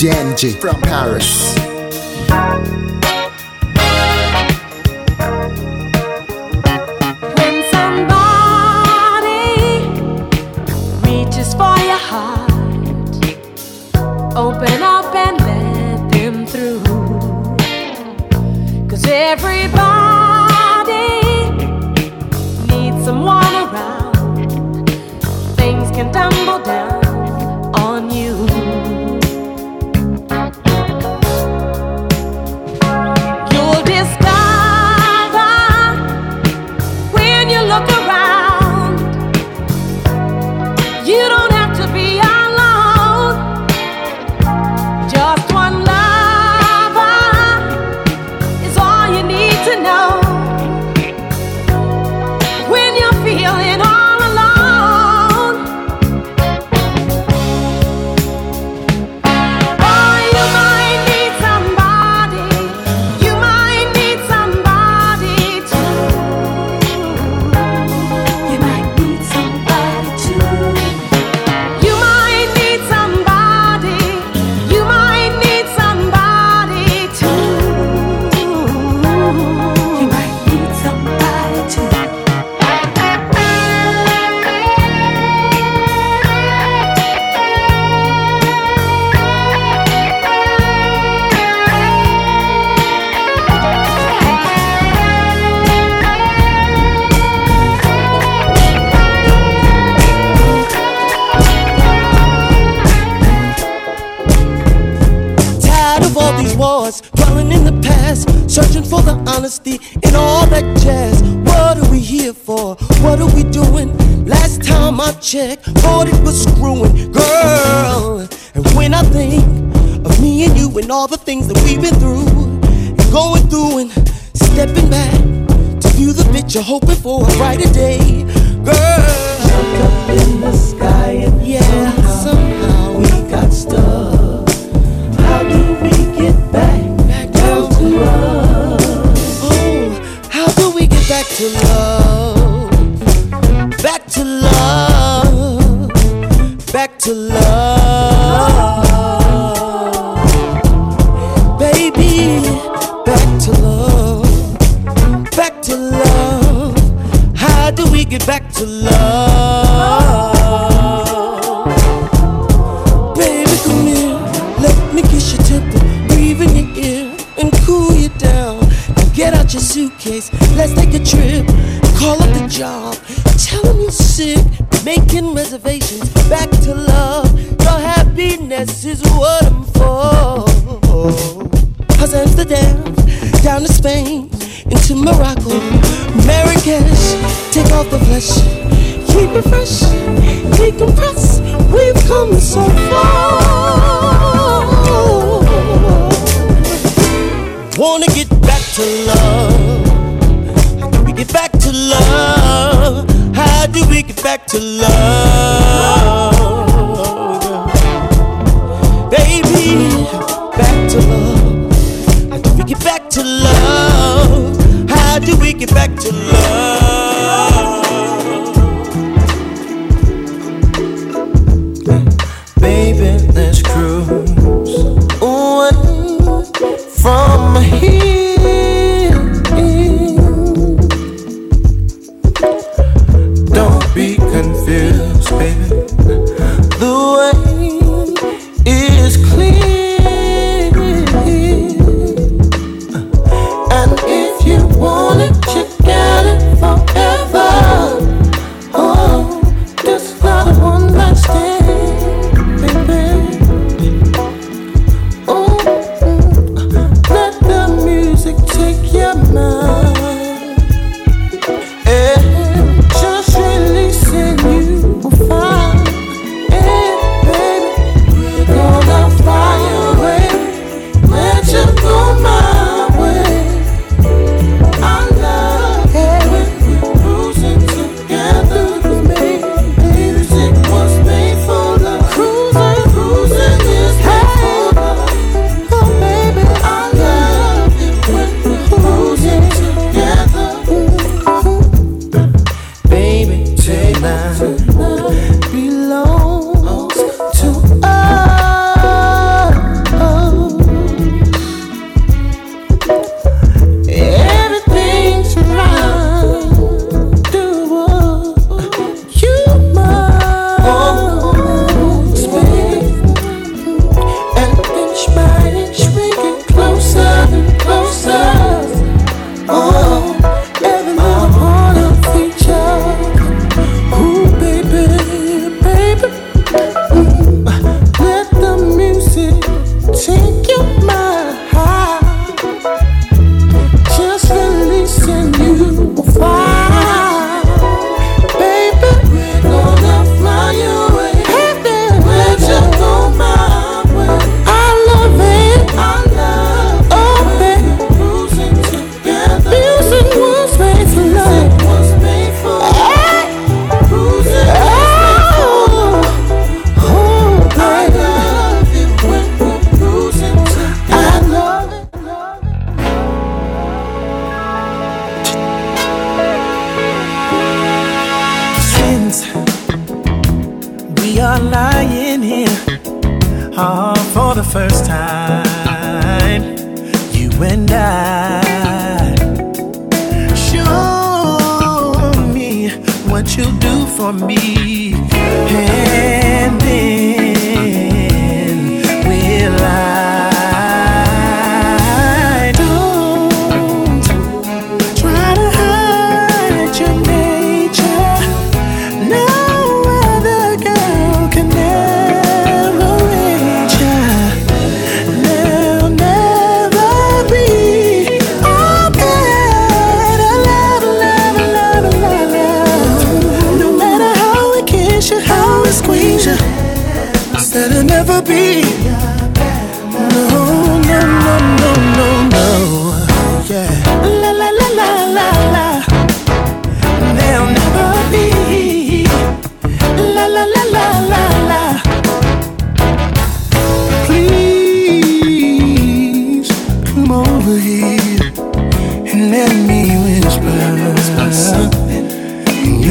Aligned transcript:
DJ 0.00 0.08
NG 0.14 0.58
from 0.58 0.80
Paris. 0.80 1.69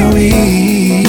you. 0.08 0.99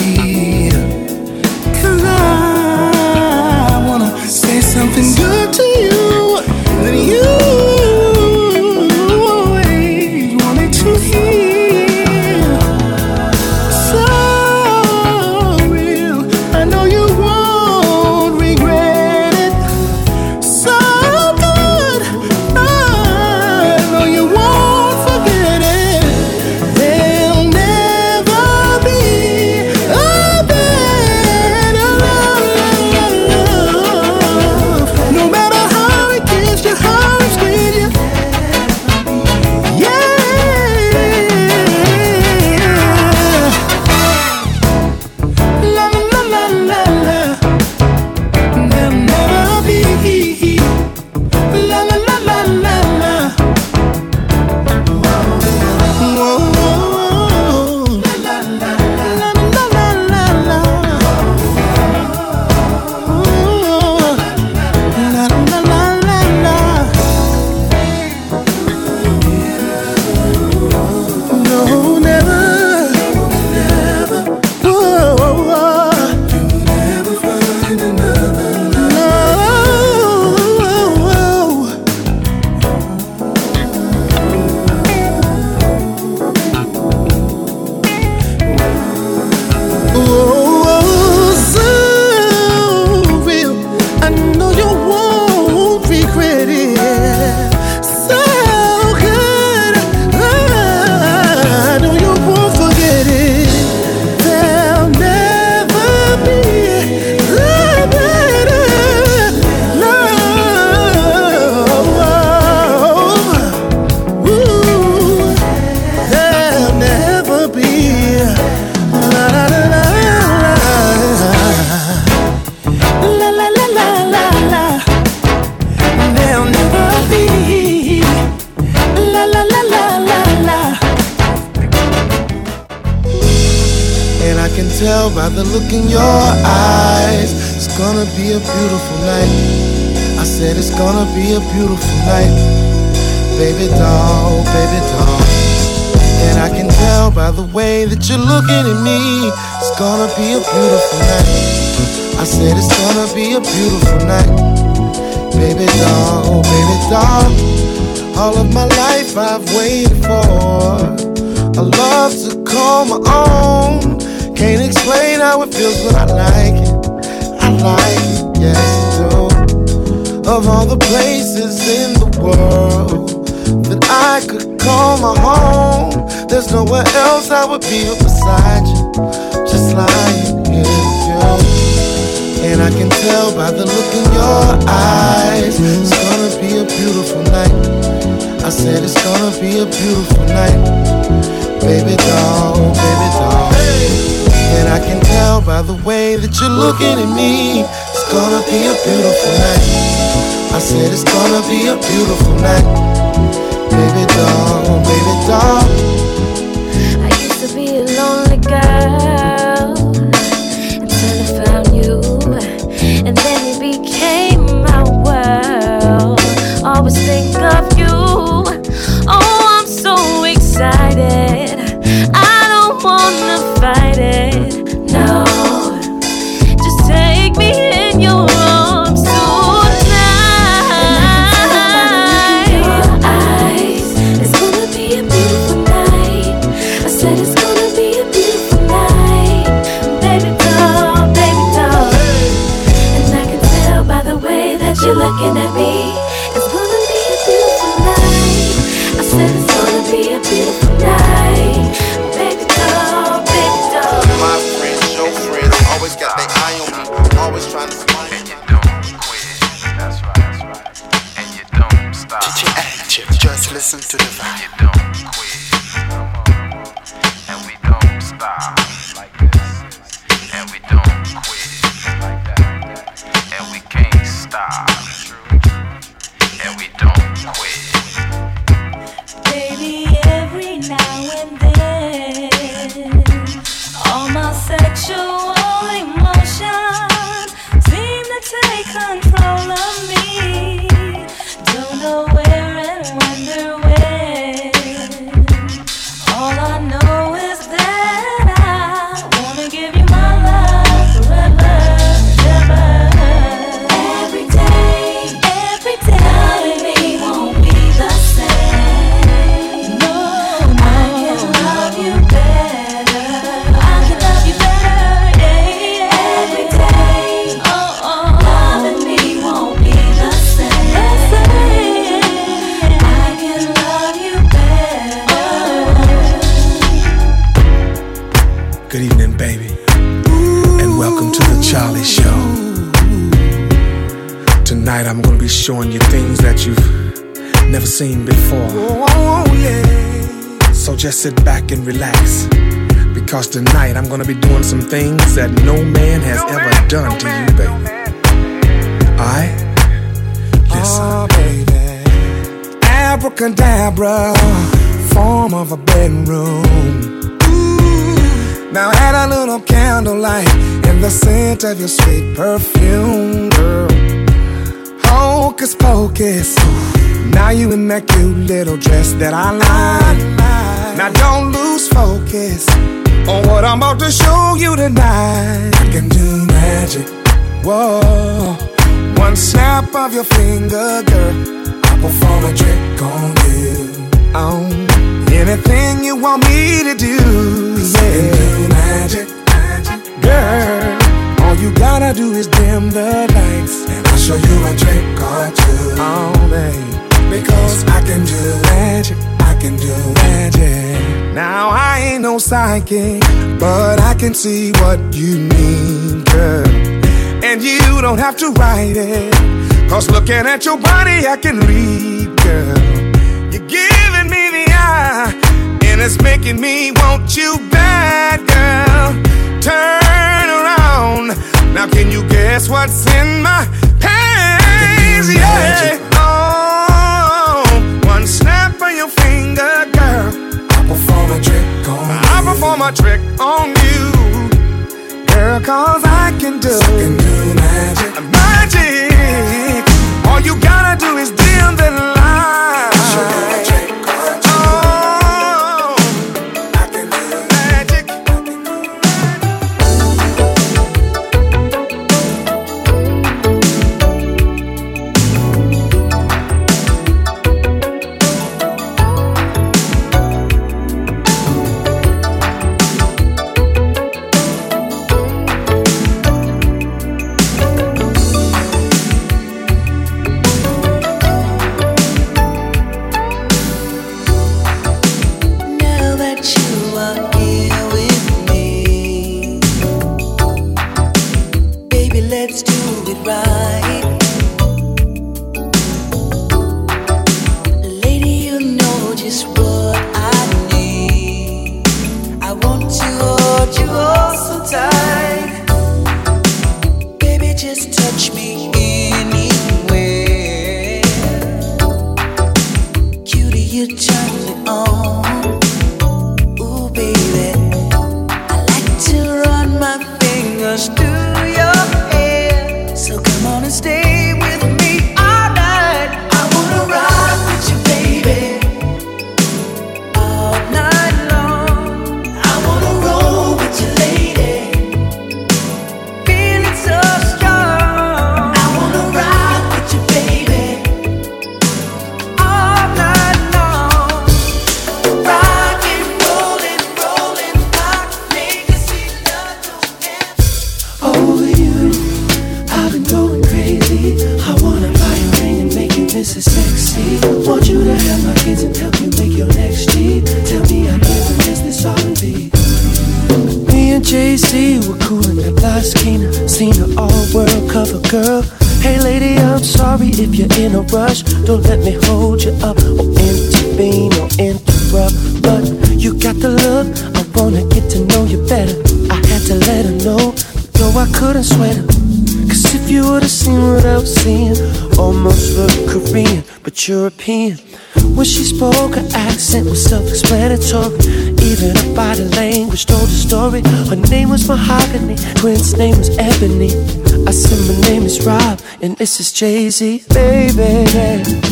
is 589.02 589.12
Jay 589.12 589.50
Z, 589.50 589.84
baby. 589.90 591.31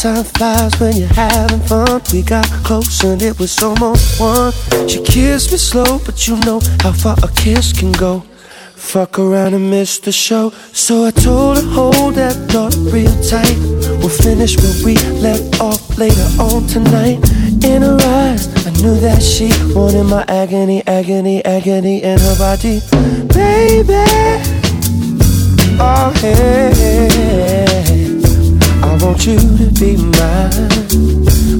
Time 0.00 0.24
flies 0.24 0.80
when 0.80 0.96
you're 0.96 1.08
having 1.08 1.60
fun. 1.60 2.00
We 2.10 2.22
got 2.22 2.46
close 2.64 3.04
and 3.04 3.20
it 3.20 3.38
was 3.38 3.62
almost 3.62 4.18
one. 4.18 4.50
She 4.88 5.02
kissed 5.02 5.52
me 5.52 5.58
slow, 5.58 5.98
but 6.06 6.26
you 6.26 6.36
know 6.36 6.58
how 6.80 6.92
far 6.92 7.16
a 7.22 7.28
kiss 7.32 7.78
can 7.78 7.92
go. 7.92 8.20
Fuck 8.76 9.18
around 9.18 9.52
and 9.52 9.70
miss 9.70 9.98
the 9.98 10.10
show. 10.10 10.54
So 10.72 11.04
I 11.04 11.10
told 11.10 11.58
her, 11.58 11.68
hold 11.68 12.14
that 12.14 12.32
thought 12.50 12.74
real 12.90 13.12
tight. 13.22 13.58
We'll 14.00 14.08
finish 14.08 14.56
where 14.56 14.84
we 14.86 14.96
left 15.20 15.60
off 15.60 15.98
later 15.98 16.28
on 16.40 16.66
tonight. 16.66 17.18
In 17.62 17.82
her 17.82 17.98
eyes, 18.00 18.48
I 18.66 18.70
knew 18.80 18.98
that 19.00 19.22
she 19.22 19.50
wanted 19.74 20.04
my 20.04 20.24
agony, 20.28 20.82
agony, 20.86 21.44
agony 21.44 22.02
in 22.02 22.18
her 22.18 22.38
body. 22.38 22.80
Baby, 23.28 24.00
oh, 25.78 26.10
hey 26.22 27.69
want 29.00 29.26
you 29.26 29.36
to 29.38 29.70
be 29.80 29.96
mine. 29.96 30.68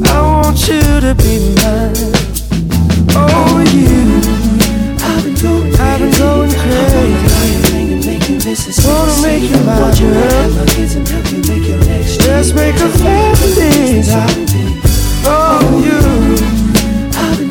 I 0.06 0.20
want 0.20 0.68
you 0.68 0.80
to 1.00 1.14
be 1.14 1.38
mine. 1.56 2.12
Oh, 3.16 3.64
you. 3.72 4.20
I've 5.00 5.24
been 5.24 5.34
going, 5.40 5.74
I've 5.76 6.00
been 6.00 6.12
going 6.18 6.52
crazy. 6.52 7.30
Wanna 8.86 9.22
make 9.22 9.42
you 9.42 9.56
my 9.64 9.92
girl. 9.98 10.50
Let's 12.26 12.52
make 12.52 12.76
a 12.76 12.88
family. 13.00 14.02
Oh, 15.24 15.60
you. 15.84 16.00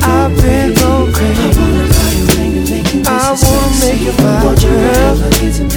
I've 0.02 0.32
been 0.40 0.74
going 0.74 1.12
crazy. 1.12 1.50
I 3.06 3.10
wanna 3.42 3.70
make 3.80 4.00
you 4.02 4.12
my 4.22 4.54
girl. 4.60 5.69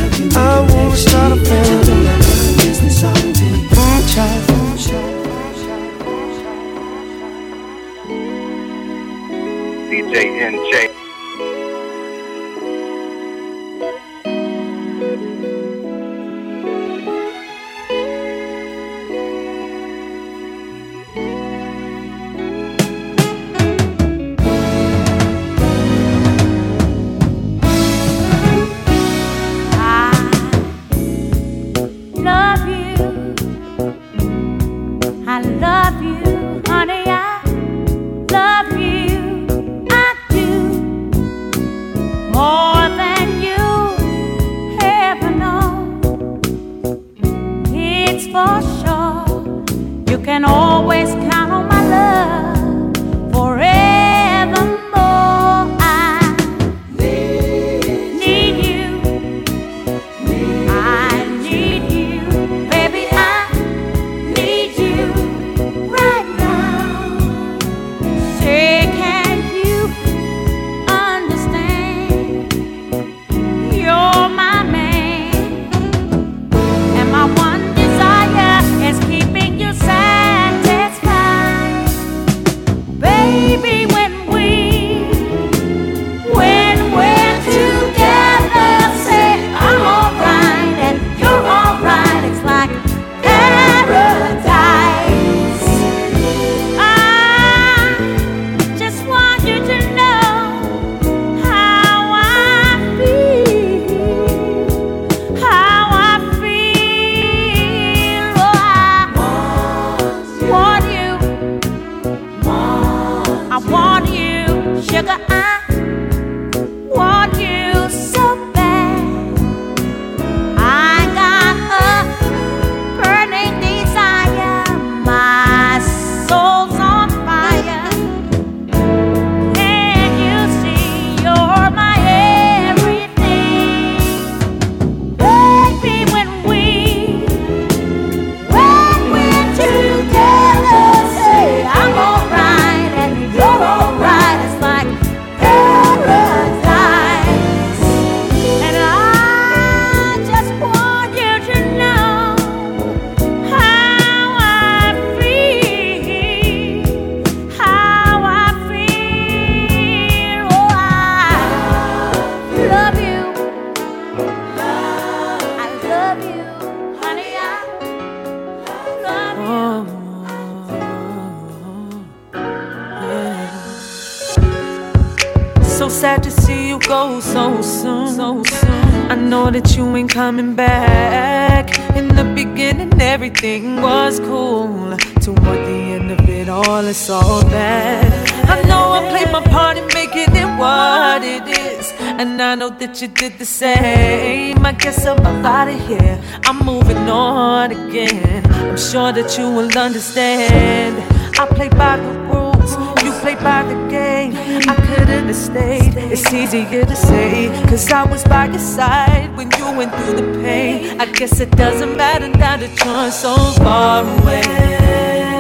the 193.43 193.47
same. 193.47 194.65
I 194.65 194.71
guess 194.71 195.05
I'm 195.05 195.19
out 195.45 195.67
of 195.67 195.77
here. 195.87 196.17
I'm 196.45 196.59
moving 196.65 197.09
on 197.09 197.71
again. 197.71 198.41
I'm 198.69 198.77
sure 198.77 199.11
that 199.11 199.37
you 199.37 199.51
will 199.51 199.77
understand. 199.77 200.93
I 201.37 201.45
play 201.47 201.67
by 201.67 201.97
the 201.97 202.13
rules, 202.31 202.71
you 203.03 203.11
play 203.23 203.35
by 203.35 203.63
the 203.63 203.77
game. 203.89 204.31
I 204.73 204.75
couldn't 204.87 205.27
have 205.27 205.35
stayed. 205.35 205.93
It's 206.13 206.33
easier 206.33 206.85
to 206.85 206.95
say, 206.95 207.49
cause 207.69 207.91
I 207.91 208.03
was 208.05 208.23
by 208.23 208.45
your 208.45 208.65
side 208.77 209.35
when 209.35 209.51
you 209.57 209.65
went 209.77 209.93
through 209.95 210.15
the 210.21 210.27
pain. 210.41 211.01
I 211.01 211.05
guess 211.05 211.41
it 211.41 211.51
doesn't 211.51 211.97
matter 211.97 212.29
now 212.29 212.55
that 212.55 212.73
you're 212.81 213.11
so 213.11 213.35
far 213.61 214.03
away. 214.03 214.43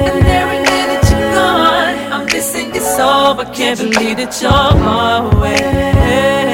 And 0.07 0.27
every 0.41 0.61
day 0.71 0.83
that 0.91 1.03
you're 1.09 1.31
gone, 1.39 1.95
I'm 2.13 2.25
missing 2.25 2.75
your 2.75 2.83
soul, 2.97 3.39
I 3.39 3.45
can't 3.53 3.79
believe 3.79 4.17
that 4.17 4.41
you're 4.41 4.71
far 4.83 5.33
away. 5.33 6.52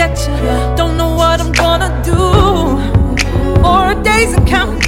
get 0.00 0.18
you. 0.26 0.34
Don't 0.78 0.96
know 0.96 1.12
what 1.14 1.42
I'm 1.42 1.52
gonna 1.52 1.92
do. 2.02 2.22
Four 3.62 3.88
days 4.02 4.32
and 4.32 4.46
counting 4.48 4.80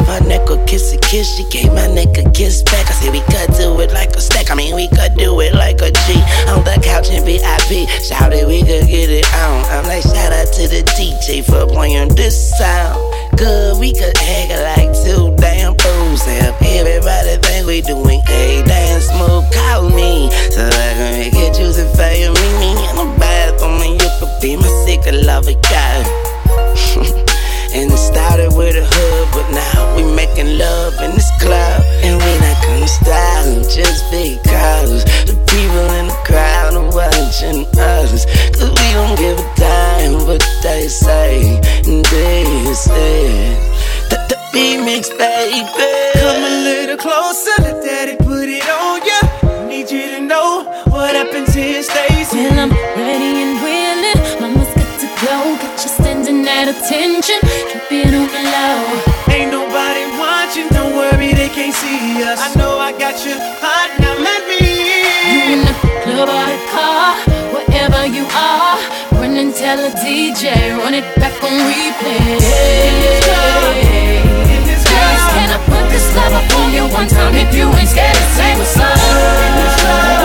her 0.00 0.20
neck 0.24 0.48
a 0.48 0.56
kiss 0.64 0.92
a 0.92 0.98
kiss. 0.98 1.36
She 1.36 1.44
gave 1.50 1.72
my 1.72 1.86
neck 1.88 2.16
a 2.16 2.24
kiss 2.30 2.62
back. 2.62 2.88
I 2.88 2.92
said 2.92 3.12
we 3.12 3.20
could 3.28 3.52
do 3.56 3.80
it 3.80 3.92
like 3.92 4.16
a 4.16 4.20
stack. 4.20 4.50
I 4.50 4.54
mean 4.54 4.74
we 4.74 4.88
could 4.88 5.14
do 5.16 5.40
it 5.40 5.54
like 5.54 5.80
a 5.82 5.90
G 5.90 6.06
on 6.48 6.64
the 6.64 6.80
couch 6.82 7.10
in 7.10 7.24
VIP. 7.24 7.88
Shout 8.00 8.32
it, 8.32 8.46
we 8.46 8.60
could 8.60 8.86
get 8.88 9.10
it 9.10 9.26
on. 9.34 9.64
I'm 9.68 9.84
like 9.84 10.02
shout 10.02 10.32
out 10.32 10.48
to 10.56 10.68
the 10.68 10.82
DJ 10.96 11.44
for 11.44 11.66
playing 11.66 12.14
this 12.14 12.56
sound. 12.56 12.96
Good, 13.36 13.78
we 13.78 13.92
could 13.92 14.16
act 14.16 14.52
like 14.78 14.92
two 15.04 15.34
damn 15.36 15.76
fools. 15.76 16.22
Have 16.24 16.56
everybody 16.62 17.36
think 17.42 17.66
we 17.66 17.80
doing 17.80 18.22
a 18.28 18.62
damn 18.64 19.00
smooth. 19.00 19.44
Call 19.52 19.90
me 19.90 20.30
so 20.50 20.64
I 20.64 20.94
can 20.94 21.12
make 21.18 21.34
it 21.34 21.54
juicy 21.54 21.84
for 21.96 22.12
you. 22.12 22.30
Meet 22.30 22.56
me 22.60 22.70
in 22.88 22.96
the 22.96 23.16
bathroom 23.18 23.80
and 23.82 24.00
you 24.00 24.08
could 24.20 24.32
be 24.40 24.56
my 24.56 24.68
secret 24.86 25.24
lover 25.24 25.54
guy. 25.68 26.11
Just 33.74 34.04
because 34.10 35.02
the 35.24 35.32
people 35.48 35.88
in 35.96 36.06
the 36.08 36.20
crowd 36.26 36.74
are 36.74 36.90
watching 36.92 37.64
us. 37.78 38.26
Cause 38.52 38.68
we 38.68 38.86
don't 38.92 39.16
give 39.16 39.38
a 39.38 39.54
damn 39.56 40.26
what 40.26 40.44
they 40.62 40.88
say. 40.88 41.56
And 41.86 42.04
this 42.06 42.86
is 42.86 43.24
the, 44.10 44.18
the 44.28 44.36
remix, 44.52 45.08
baby. 45.16 45.64
Come 46.20 46.42
a 46.44 46.64
little 46.64 46.98
closer, 46.98 47.62
let 47.62 47.82
daddy 47.82 48.16
put 48.16 48.46
it 48.48 48.68
on 48.68 49.00
ya. 49.08 49.66
Need 49.66 49.90
you 49.90 50.06
to 50.16 50.20
know 50.20 50.64
what 50.88 51.14
happens 51.14 51.54
here 51.54 51.82
stays 51.82 52.11
tell 69.62 69.78
a 69.78 69.90
DJ, 69.90 70.76
run 70.76 70.92
it 70.92 71.04
back 71.14 71.40
on 71.40 71.54
replay. 71.70 72.40
Can 75.34 75.50
I 75.50 75.58
put 75.70 75.84
this 75.88 76.06
love 76.16 76.32
up 76.32 76.58
on 76.58 76.72
you 76.74 76.84
one 76.92 77.06
time 77.06 77.34
if 77.36 77.54
you 77.54 77.68
ain't 77.78 77.88
scared 77.88 78.16
to 78.16 78.22
say 78.36 78.58
what's 78.58 78.76
up? 78.76 80.21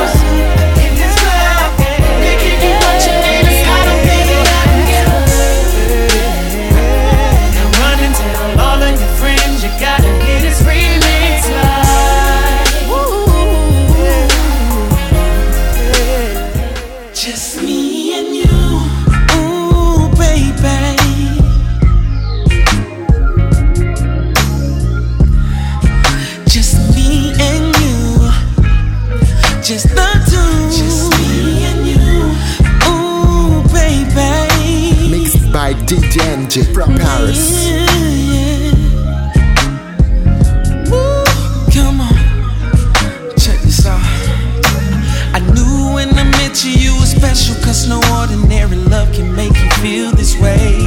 When 45.94 46.10
I 46.18 46.24
met 46.24 46.64
you, 46.64 46.94
were 47.00 47.06
special, 47.06 47.56
cause 47.64 47.88
no 47.88 48.02
ordinary 48.20 48.78
love 48.90 49.12
can 49.14 49.36
make 49.36 49.54
you 49.54 49.70
feel 49.82 50.12
this 50.12 50.40
way. 50.40 50.78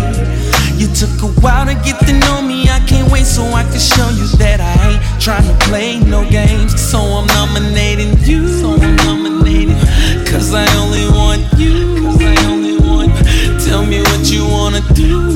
You 0.76 0.88
took 0.88 1.22
a 1.22 1.30
while 1.40 1.66
to 1.66 1.74
get 1.74 1.98
to 2.06 2.12
know 2.18 2.42
me, 2.42 2.68
I 2.68 2.80
can't 2.86 3.10
wait 3.12 3.26
so 3.26 3.42
I 3.44 3.62
can 3.64 3.78
show 3.78 4.08
you 4.10 4.26
that 4.38 4.60
I 4.60 4.74
ain't 4.90 5.02
trying 5.20 5.46
to 5.46 5.56
play 5.66 6.00
no 6.00 6.28
games. 6.30 6.80
So 6.80 6.98
I'm 6.98 7.26
nominating 7.28 8.18
you, 8.24 8.48
so 8.48 8.74
I'm 8.74 8.96
nominating, 8.96 9.78
cause 10.26 10.52
I 10.54 10.66
only 10.82 11.06
want 11.10 11.42
you, 11.58 12.00
Tell 13.64 13.86
me 13.86 14.00
what 14.02 14.30
you 14.30 14.44
wanna 14.48 14.80
do, 14.94 15.29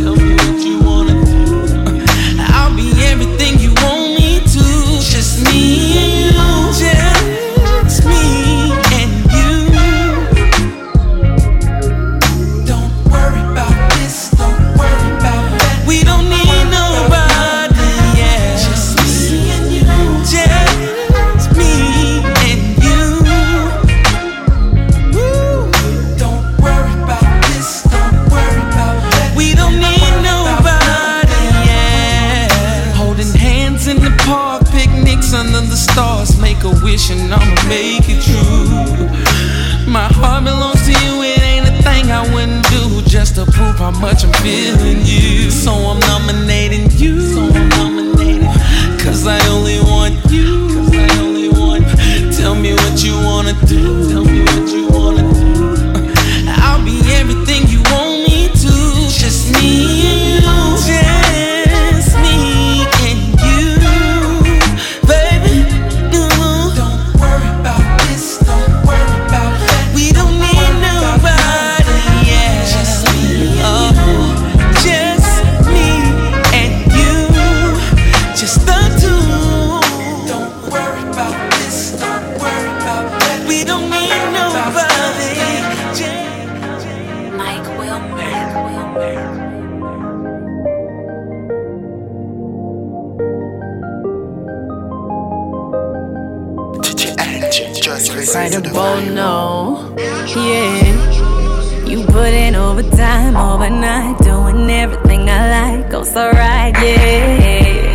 listen 98.34 98.62
to 98.62 98.70
the 98.70 99.10
no. 99.14 99.94
Yeah. 100.34 101.86
You 101.86 102.04
put 102.06 102.32
in 102.32 102.54
overtime 102.54 103.36
overnight, 103.36 104.18
doing 104.18 104.68
everything 104.70 105.28
I 105.30 105.40
like. 105.56 105.90
Go 105.90 106.02
so 106.02 106.30
right, 106.32 106.72
yeah. 106.82 107.92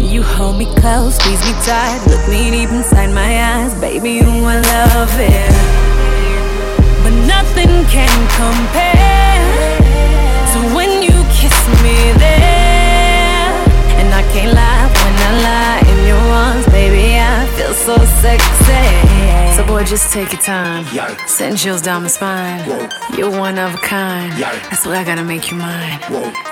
You 0.00 0.22
hold 0.22 0.56
me 0.56 0.66
close, 0.76 1.16
squeeze 1.16 1.42
me 1.44 1.52
tight, 1.64 2.00
look 2.08 2.26
me 2.28 2.50
deep 2.50 2.70
inside 2.70 3.12
my 3.12 3.42
eyes, 3.52 3.74
baby. 3.80 4.12
You 4.12 4.24
I 4.24 4.60
love 4.60 5.12
it, 5.18 5.52
but 7.02 7.14
nothing 7.26 7.84
can 7.92 8.14
compare 8.40 9.76
to 10.52 10.58
when 10.74 11.02
you 11.02 11.16
kiss 11.38 11.58
me 11.84 12.12
there. 12.24 13.52
And 14.00 14.08
I 14.14 14.22
can't 14.32 14.54
lie 14.54 14.86
when 15.02 15.14
I 15.28 15.32
lie 15.48 15.80
in 15.92 15.98
your 16.06 16.24
arms, 16.44 16.65
feel 17.66 17.96
so 17.96 18.04
sexy. 18.22 19.56
So 19.56 19.66
boy, 19.66 19.84
just 19.84 20.12
take 20.12 20.32
your 20.32 20.42
time. 20.42 20.84
Send 21.26 21.58
chills 21.58 21.82
down 21.82 22.02
my 22.02 22.08
spine. 22.08 22.64
You're 23.16 23.30
one 23.30 23.58
of 23.58 23.74
a 23.74 23.78
kind. 23.78 24.32
That's 24.32 24.86
why 24.86 24.98
I 24.98 25.04
gotta 25.04 25.24
make 25.24 25.50
you 25.50 25.56
mine. 25.56 26.00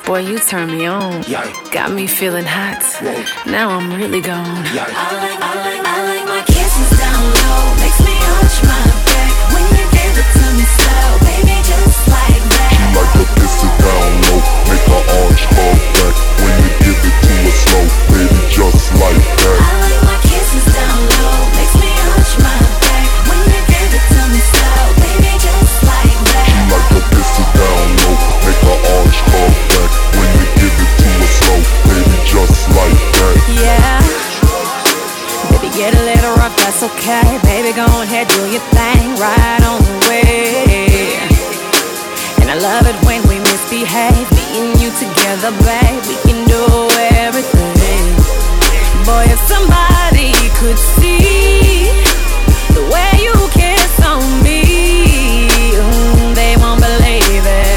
Boy, 0.06 0.20
you 0.20 0.38
turn 0.38 0.68
me 0.68 0.86
on. 0.86 1.22
Got 1.70 1.92
me 1.92 2.06
feeling 2.06 2.44
hot. 2.44 2.82
Now 3.46 3.70
I'm 3.70 3.92
really 3.94 4.20
gone. 4.20 4.44
I 4.46 4.74
like, 4.74 5.38
I 5.38 5.54
like, 5.64 5.82
I 5.84 5.98
like 6.10 6.26
my 6.26 6.42
kisses 6.46 6.98
down 6.98 7.22
low. 7.22 7.62
Makes 7.82 8.00
me 8.00 8.14
hunch 8.14 8.56
my 8.70 8.84
back 9.06 9.32
when 9.54 9.64
you 9.76 9.84
give 9.94 10.14
it 10.22 10.28
to 10.38 10.46
me 10.56 10.64
slow, 10.78 11.08
baby, 11.28 11.56
just 11.62 12.00
like 12.10 12.42
that. 12.54 12.70
She 12.74 12.84
like 12.96 13.30
piss 13.38 13.56
it 13.62 13.74
down 13.84 14.10
low, 14.24 14.40
make 14.70 14.86
her 14.90 15.02
arch 15.20 15.42
fall 15.52 15.76
back 15.94 16.14
when 16.42 16.54
you 16.64 16.70
give 16.82 17.00
it 17.06 17.16
to 17.22 17.34
her 17.44 17.54
slow. 17.62 18.04
Okay, 36.82 37.38
baby, 37.44 37.72
go 37.72 37.86
ahead, 38.02 38.26
do 38.28 38.50
your 38.50 38.64
thing, 38.74 39.14
right 39.16 39.62
on 39.62 39.80
the 39.82 39.96
way. 40.08 41.14
And 42.40 42.50
I 42.50 42.56
love 42.58 42.86
it 42.86 42.96
when 43.06 43.22
we 43.28 43.38
misbehave, 43.38 44.26
me 44.32 44.44
and 44.58 44.80
you 44.80 44.90
together, 44.98 45.52
babe. 45.62 46.02
We 46.08 46.16
can 46.26 46.46
do 46.48 46.64
everything. 47.20 48.04
Boy, 49.04 49.24
if 49.28 49.40
somebody 49.46 50.32
could 50.58 50.78
see 50.98 51.86
the 52.74 52.82
way 52.90 53.10
you 53.22 53.34
kiss 53.52 53.94
on 54.04 54.22
me, 54.42 55.46
mm, 55.78 56.34
they 56.34 56.56
won't 56.56 56.80
believe 56.80 57.44
it. 57.46 57.73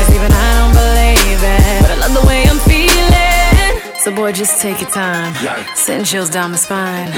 Boy, 4.27 4.33
just 4.33 4.61
take 4.61 4.81
your 4.81 4.89
time. 4.89 5.33
Yeah. 5.41 5.73
Send 5.73 6.05
chills 6.05 6.29
down 6.29 6.51
my 6.51 6.57
spine. 6.57 7.11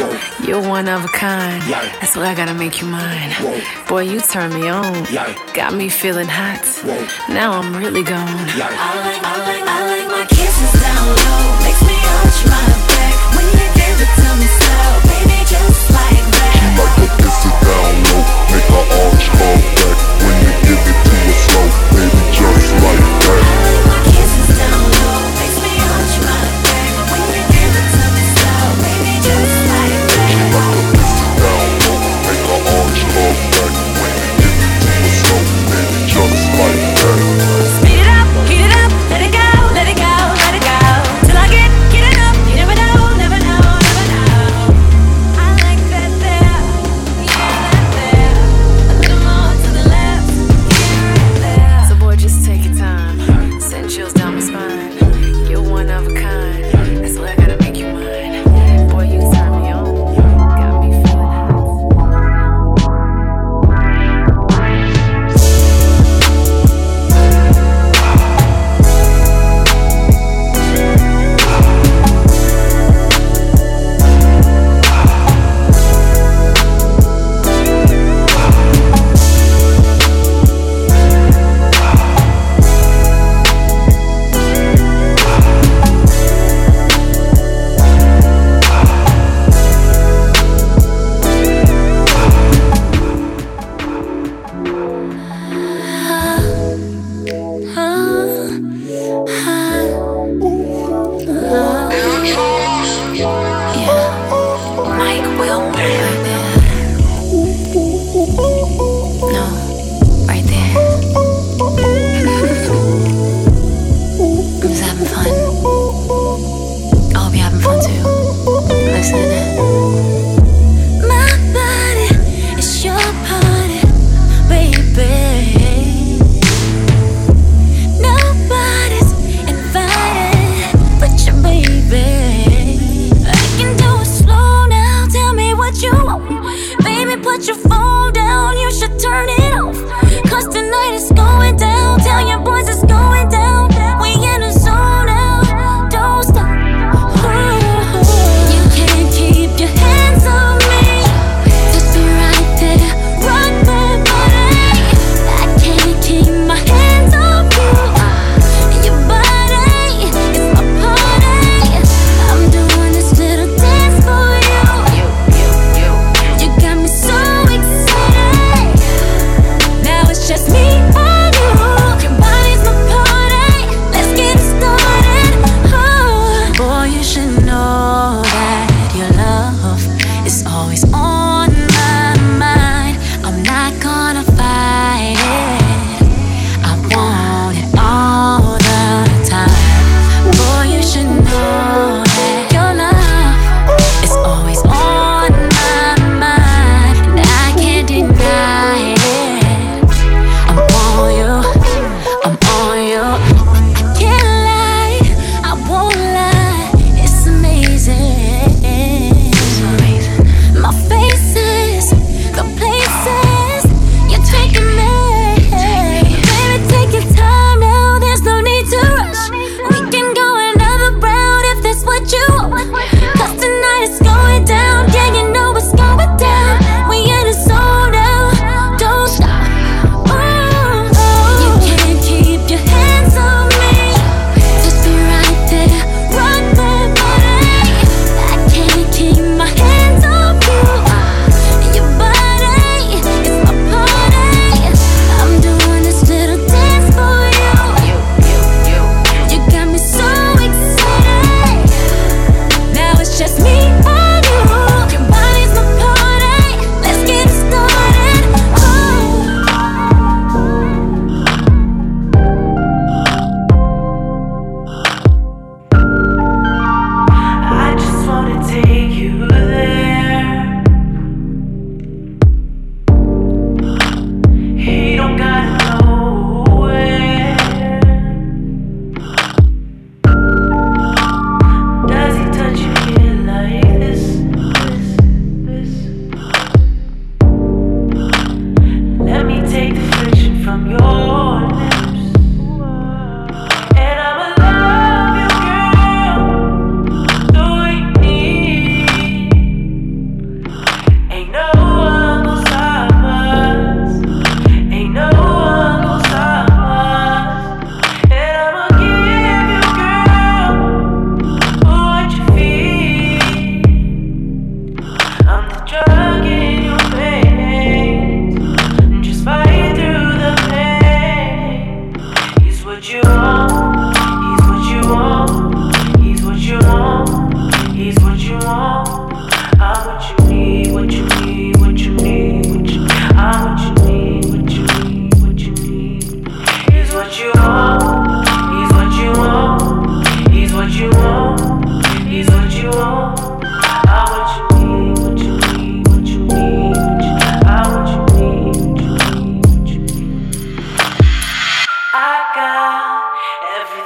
You're 0.45 0.61
one 0.61 0.87
of 0.87 1.03
a 1.05 1.07
kind. 1.07 1.61
That's 1.99 2.15
why 2.15 2.27
I 2.29 2.35
gotta 2.35 2.53
make 2.53 2.81
you 2.81 2.87
mine. 2.87 3.31
Boy, 3.87 4.03
you 4.11 4.19
turn 4.19 4.53
me 4.53 4.69
on. 4.69 4.93
Got 5.53 5.73
me 5.73 5.89
feeling 5.89 6.27
hot. 6.27 6.61
Now 7.29 7.49
I'm 7.57 7.75
really 7.75 8.03
gone. 8.03 8.21
I 8.21 8.69
like, 9.05 9.23
I 9.25 9.35
like, 9.47 9.63
I 9.65 9.77
like 9.89 10.07
my 10.17 10.25
kisses 10.29 10.73
down 10.85 11.07
low. 11.21 11.43
Makes 11.65 11.81
me 11.89 11.97
arch 11.97 12.39
my 12.53 12.67
back 12.93 13.15
when 13.33 13.47
you 13.57 13.67
give 13.79 13.97
it 14.05 14.11
to 14.21 14.29
me 14.37 14.47
slow, 14.59 14.89
baby, 15.09 15.39
just 15.49 15.83
like 15.97 16.25
that. 16.37 16.53
She 16.61 16.67
like 16.77 16.93
to 17.01 17.07
kiss 17.25 17.39
it 17.49 17.57
down 17.65 17.93
low, 18.05 18.21
make 18.53 18.69
her 18.69 18.85
arch 19.01 19.25
her 19.33 19.55
back. 19.81 19.97
When 20.21 20.35
you 20.45 20.53
give 20.61 20.83
it 20.93 20.99
to 21.09 21.15
her 21.25 21.37
slow, 21.41 21.65
baby, 21.89 22.21
just 22.37 22.69
like 22.85 22.98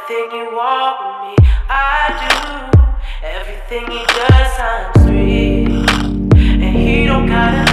Everything 0.05 0.37
you 0.37 0.53
want 0.53 0.99
with 0.99 1.39
me, 1.39 1.47
I 1.69 2.11
do. 2.19 3.25
Everything 3.25 3.89
he 3.89 4.03
does, 4.05 4.59
I'm 4.59 4.93
free, 5.05 5.63
And 6.61 6.75
he 6.75 7.05
don't 7.05 7.25
gotta. 7.25 7.72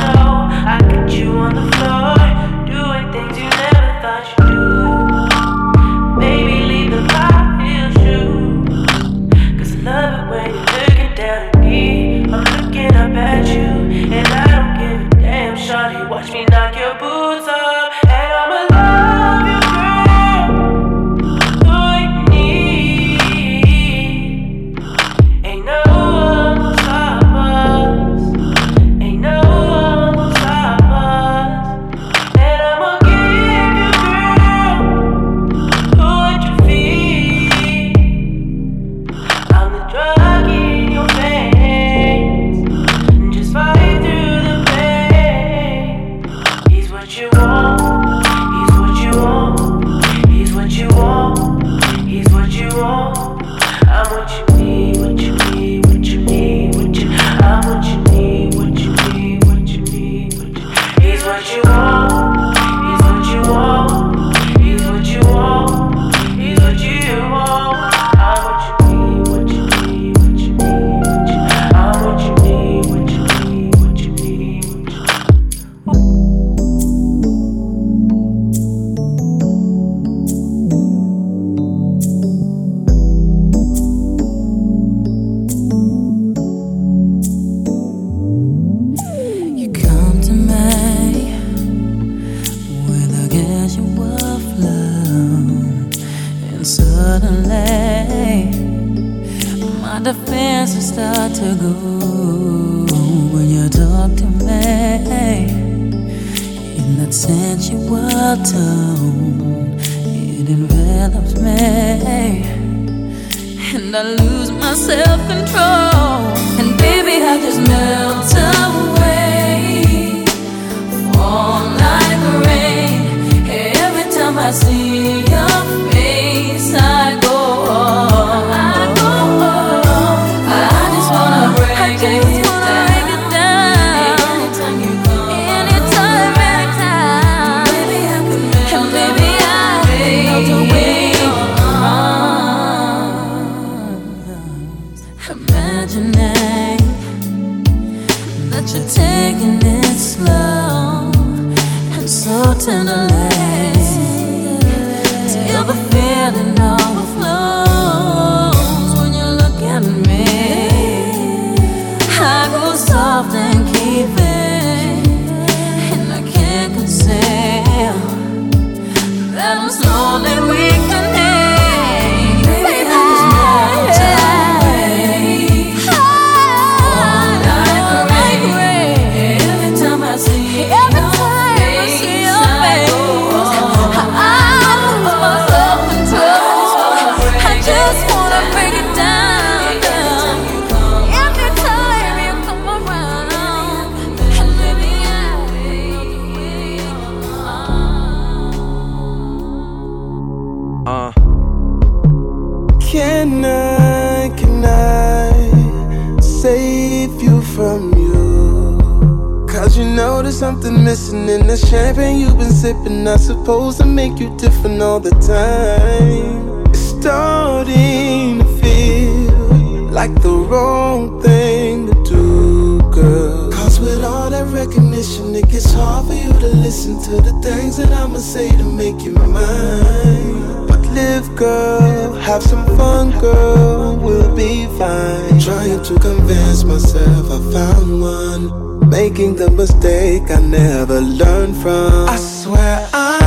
listen 226.81 227.03
to 227.03 227.21
the 227.21 227.33
things 227.43 227.77
that 227.77 227.93
I'ma 227.93 228.19
say 228.19 228.49
to 228.49 228.65
make 228.65 229.03
you 229.03 229.13
mine. 229.13 230.67
But 230.67 230.81
live, 230.97 231.37
girl, 231.37 232.15
have 232.15 232.43
some 232.43 232.65
fun, 232.75 233.11
girl, 233.21 233.97
we'll 233.97 234.35
be 234.35 234.65
fine. 234.79 235.39
Trying 235.39 235.83
to 235.83 235.99
convince 235.99 236.65
myself 236.65 237.31
I 237.31 237.39
found 237.53 238.01
one. 238.01 238.89
Making 238.89 239.37
the 239.37 239.51
mistake 239.51 240.31
I 240.31 240.41
never 240.41 241.03
learned 241.03 241.57
from. 241.59 242.09
I 242.09 242.17
swear 242.17 242.89
I. 242.95 243.21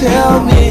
tell 0.00 0.44
me 0.44 0.65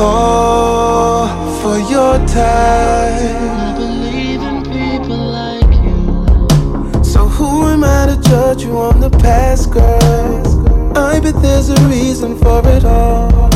Oh, 0.00 1.26
for 1.60 1.78
your 1.90 2.18
time. 2.28 3.58
I 3.58 3.74
believe 3.76 4.40
in 4.40 4.62
people 4.62 5.16
like 5.16 5.74
you. 5.82 7.04
So 7.04 7.26
who 7.26 7.66
am 7.66 7.82
I 7.82 8.06
to 8.06 8.20
judge 8.30 8.62
you 8.62 8.78
on 8.78 9.00
the 9.00 9.10
past, 9.10 9.72
girl? 9.72 10.96
I 10.96 11.18
bet 11.18 11.42
there's 11.42 11.70
a 11.70 11.80
reason 11.88 12.38
for 12.38 12.62
it 12.68 12.84
all. 12.84 13.50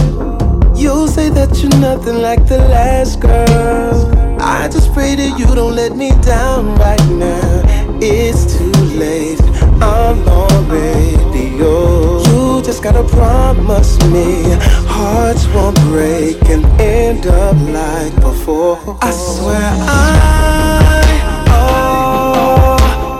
You 0.77 1.07
say 1.07 1.29
that 1.31 1.63
you're 1.63 1.79
nothing 1.81 2.21
like 2.21 2.49
the 2.49 2.59
last 2.59 3.21
girl. 3.21 4.41
I 4.41 4.69
just 4.69 4.93
pray 4.93 5.15
that 5.15 5.39
you 5.39 5.47
don't 5.55 5.77
let 5.77 5.97
me 5.97 6.11
down 6.23 6.75
right 6.75 7.09
now. 7.09 7.63
It's 8.03 8.57
too 8.57 8.73
late. 8.99 9.41
I'm 9.81 10.27
already 10.27 11.57
yours. 11.57 12.22
Just 12.65 12.83
gotta 12.85 13.03
promise 13.03 13.99
me 14.07 14.45
hearts 14.87 15.47
won't 15.49 15.77
break 15.91 16.41
and 16.49 16.65
end 16.81 17.27
up 17.27 17.57
like 17.69 18.15
before. 18.23 18.79
I 19.03 19.11
swear 19.11 19.61
I 19.61 21.03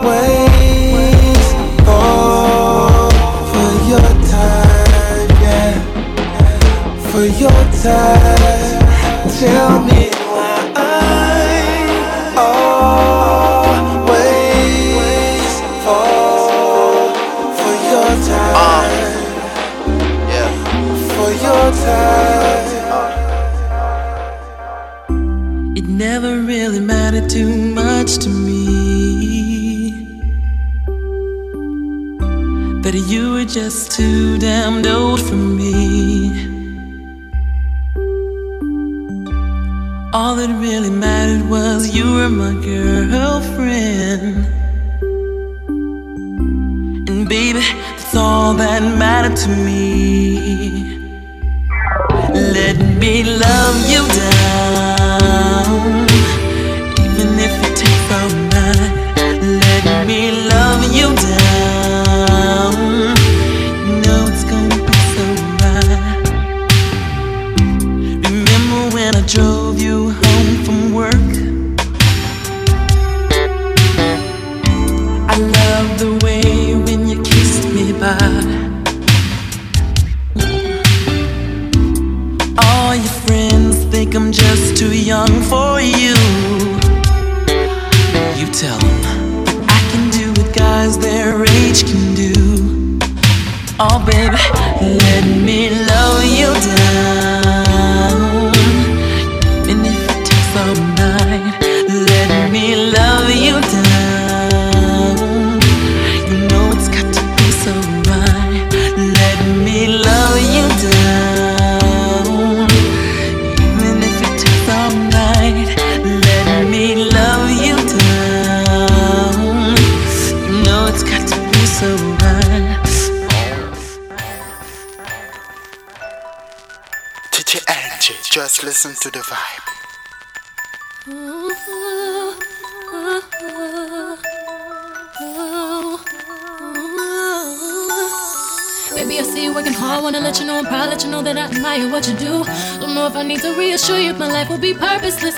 always 0.03 1.45
fall 1.85 3.11
for 3.51 3.71
your 3.91 4.09
time, 4.31 5.29
yeah. 5.43 5.73
For 7.11 7.25
your 7.25 7.61
time, 7.83 8.62
just 33.53 33.91
too 33.91 34.35
damned 34.39 34.87
old 34.87 35.21
for 35.21 35.35
me. 35.35 35.42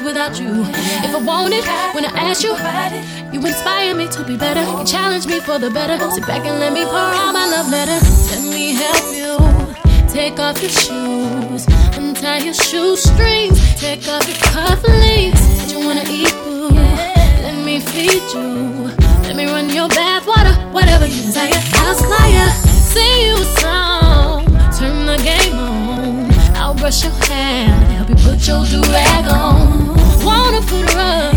Without 0.01 0.39
you. 0.39 0.63
If 1.05 1.13
I 1.15 1.21
want 1.21 1.53
it, 1.53 1.65
when 1.93 2.05
I 2.05 2.11
ask 2.29 2.43
you, 2.43 2.55
you 3.31 3.45
inspire 3.45 3.93
me 3.95 4.07
to 4.09 4.23
be 4.23 4.37
better. 4.37 4.63
You 4.63 4.85
challenge 4.85 5.27
me 5.27 5.39
for 5.39 5.59
the 5.59 5.69
better. 5.69 5.97
Sit 6.11 6.25
back 6.27 6.45
and 6.45 6.59
let 6.59 6.73
me 6.73 6.83
pour 6.83 6.95
out 6.95 7.33
my 7.33 7.47
love 7.47 7.69
letter. 7.69 7.99
Let 8.31 8.43
me 8.43 8.73
help 8.73 9.05
you. 9.15 9.55
Take 10.09 10.39
off 10.39 10.61
your 10.61 10.71
shoes, 10.71 11.67
untie 11.97 12.37
your 12.37 12.53
shoestrings, 12.53 13.59
take 13.79 14.07
off 14.07 14.25
your 14.27 14.37
cufflinks. 14.47 15.41
What 15.59 15.71
you 15.71 15.79
wanna 15.85 16.05
eat, 16.07 16.33
boo? 16.45 16.69
Let 16.69 17.65
me 17.65 17.81
feed 17.81 18.23
you. 18.33 18.91
Let 19.27 19.35
me 19.35 19.45
run 19.45 19.69
your 19.69 19.89
bath 19.89 20.25
water, 20.25 20.53
whatever 20.71 21.05
you 21.05 21.21
desire. 21.21 21.51
I'll 21.83 21.95
supply 21.95 22.27
ya. 22.37 22.47
Sing 22.93 23.21
you 23.27 23.35
a 23.35 23.45
song, 23.59 24.45
turn 24.77 25.05
the 25.05 25.17
game 25.21 25.54
brush 26.85 27.03
your 27.03 27.13
hair, 27.13 27.67
help 27.97 28.09
you 28.09 28.15
put 28.17 28.47
your 28.47 28.63
do 28.63 28.79
rag 28.91 29.27
on. 29.27 29.87
Wanna 30.23 30.61
put 30.61 30.93
rub, 30.93 31.33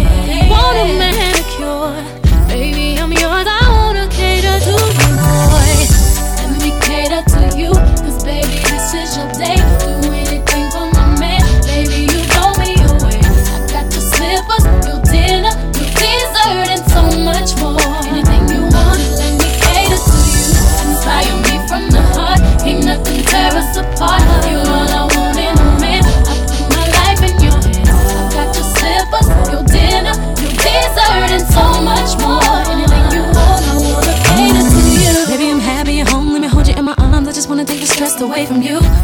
want 0.51 0.77
a 0.77 0.99
manicure. 0.99 1.38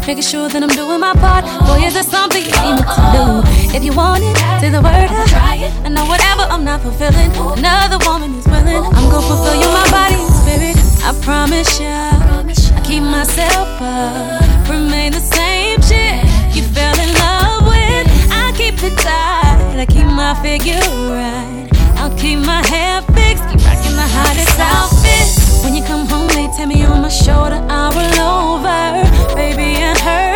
Making 0.07 0.21
sure 0.21 0.49
that 0.49 0.61
I'm 0.61 0.69
doing 0.69 0.99
my 0.99 1.13
part. 1.17 1.45
Boy, 1.65 1.81
is 1.81 1.95
there 1.95 2.03
something 2.05 2.37
you 2.37 2.53
need 2.61 2.77
me 2.77 2.85
to 2.85 3.01
do? 3.09 3.25
If 3.73 3.83
you 3.83 3.89
want 3.91 4.21
it, 4.21 4.37
say 4.61 4.69
the 4.69 4.77
word. 4.77 5.09
I 5.09 5.25
try 5.25 5.55
it. 5.65 5.73
I 5.81 5.89
know 5.89 6.05
whatever 6.05 6.45
I'm 6.45 6.63
not 6.63 6.81
fulfilling, 6.81 7.33
another 7.57 7.97
woman 8.05 8.37
is 8.37 8.45
willing. 8.45 8.85
I'm 8.85 9.09
gonna 9.09 9.25
fulfill 9.25 9.57
you, 9.57 9.65
my 9.73 9.81
body 9.89 10.21
and 10.21 10.29
spirit. 10.29 10.77
I 11.01 11.09
promise 11.25 11.79
ya. 11.81 12.13
I 12.77 12.81
keep 12.85 13.01
myself 13.01 13.81
up, 13.81 14.69
remain 14.69 15.11
the 15.11 15.25
same 15.25 15.81
shit 15.81 16.21
you 16.53 16.61
fell 16.69 16.93
in 17.01 17.09
love 17.25 17.65
with. 17.65 18.05
I 18.29 18.53
keep 18.55 18.77
it 18.85 18.93
tight. 19.01 19.73
I 19.73 19.85
keep 19.89 20.05
my 20.05 20.37
figure 20.45 20.85
right. 21.09 21.65
I'll 21.97 22.15
keep 22.15 22.39
my 22.45 22.61
hair 22.69 23.01
fixed, 23.17 23.41
keep 23.49 23.57
rocking 23.65 23.97
the 23.97 24.05
hottest 24.05 24.59
outfit. 24.59 25.44
When 25.65 25.73
you 25.73 25.81
come 25.81 26.05
home, 26.05 26.27
they 26.27 26.45
tell 26.55 26.67
me 26.67 26.85
on 26.85 27.01
my 27.01 27.09
shoulder, 27.09 27.59
I'll 27.67 27.91
roll 27.91 28.59
over. 28.59 29.35
Baby, 29.35 29.81
I 29.81 29.97
heard 29.97 30.34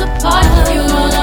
apart. 0.00 0.74
You're 0.74 0.82
all 0.84 1.17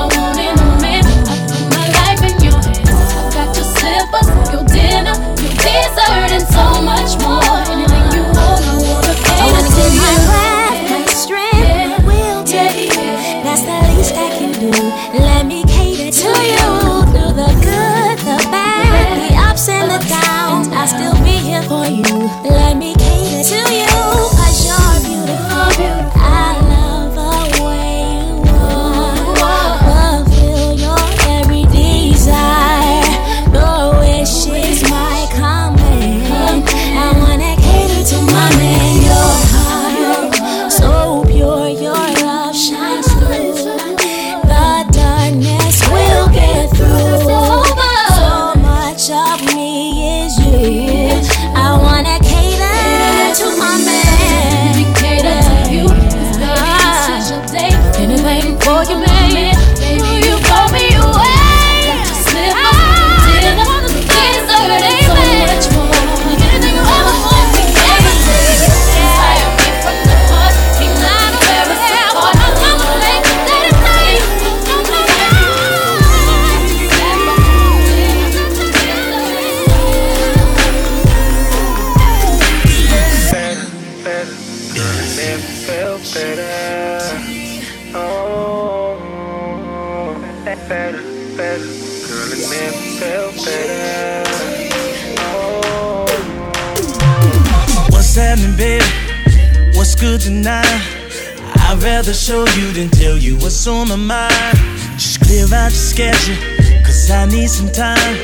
rather 101.95 102.13
show 102.13 102.43
you 102.59 102.73
than 102.73 102.89
tell 102.89 103.17
you 103.17 103.35
what's 103.37 103.65
on 103.67 103.87
my 103.87 103.95
mind. 103.95 104.57
Just 104.99 105.21
clear 105.21 105.45
out 105.45 105.71
your 105.71 105.85
schedule, 105.93 106.35
cause 106.83 107.09
I 107.09 107.25
need 107.25 107.49
some 107.49 107.71
time. 107.71 108.17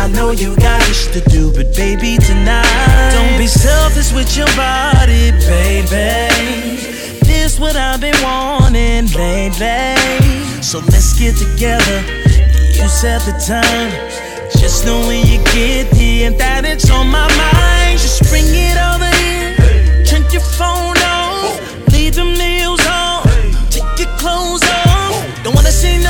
I 0.00 0.08
know 0.08 0.30
you 0.30 0.56
got 0.56 0.80
much 0.88 1.12
to 1.12 1.20
do, 1.28 1.52
but 1.52 1.76
baby, 1.76 2.16
tonight. 2.16 3.10
Don't 3.12 3.36
be 3.36 3.48
selfish 3.48 4.14
with 4.14 4.34
your 4.34 4.48
body, 4.56 5.30
baby. 5.44 6.24
This 7.28 7.60
what 7.60 7.76
I've 7.76 8.00
been 8.00 8.16
wanting 8.22 9.12
lately. 9.12 10.62
So 10.62 10.78
let's 10.90 11.12
get 11.20 11.36
together. 11.36 11.98
You 12.78 12.88
set 12.88 13.20
the 13.28 13.36
time. 13.44 13.92
Just 14.58 14.86
know 14.86 15.00
when 15.06 15.20
you 15.26 15.36
get 15.52 15.94
here 15.94 16.30
that 16.30 16.64
it's 16.64 16.88
on 16.90 17.08
my 17.08 17.28
mind. 17.36 18.00
Just 18.00 18.22
bring 18.30 18.48
it 18.48 18.78
over 18.88 19.10
here. 19.20 20.04
Turn 20.06 20.22
your 20.32 20.40
phone 20.40 20.96
leave 21.96 22.14
them 22.14 22.34
nails 22.34 22.84
on. 22.86 23.24
Take 23.70 23.98
your 23.98 24.12
clothes 24.20 24.62
off. 24.62 25.42
Don't 25.42 25.54
wanna 25.54 25.72
see 25.72 26.05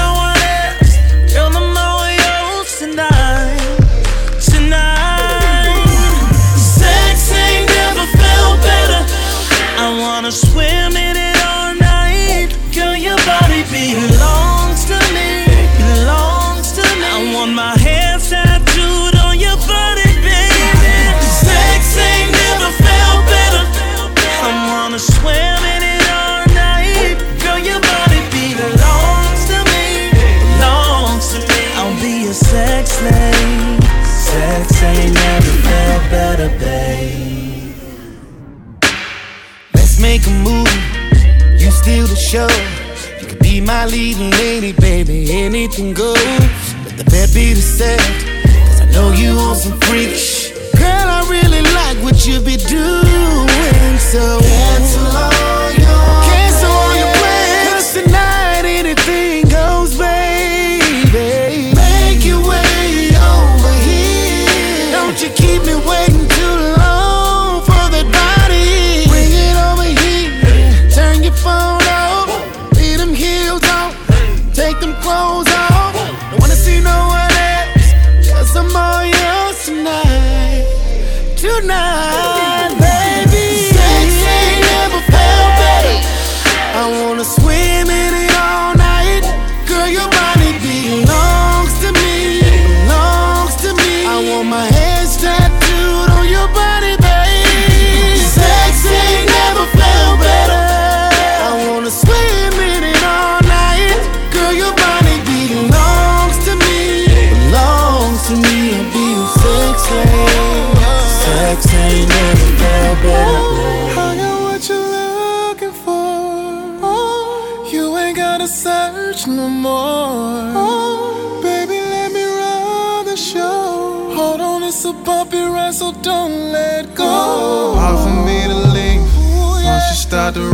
show. 42.37 42.49
You 43.21 43.27
could 43.29 43.39
be 43.39 43.61
my 43.61 43.87
leading 43.87 44.31
lady, 44.31 44.73
baby, 44.73 45.33
anything 45.33 45.95
goes. 45.95 46.17
Let 46.85 46.97
the 46.99 47.05
bed 47.05 47.29
be 47.33 47.55
the 47.55 47.65
set, 47.79 48.01
cause 48.67 48.81
I 48.81 48.87
know 48.93 49.13
you 49.13 49.37
want 49.37 49.59
some 49.59 49.79
freaks. 49.81 50.51
Girl, 50.81 51.09
I 51.19 51.21
really 51.31 51.63
like 51.81 51.99
what 52.05 52.27
you 52.27 52.41
be 52.41 52.57
doing, 52.57 53.99
so. 54.13 54.41
Dance 54.41 54.97
alone. 54.97 55.56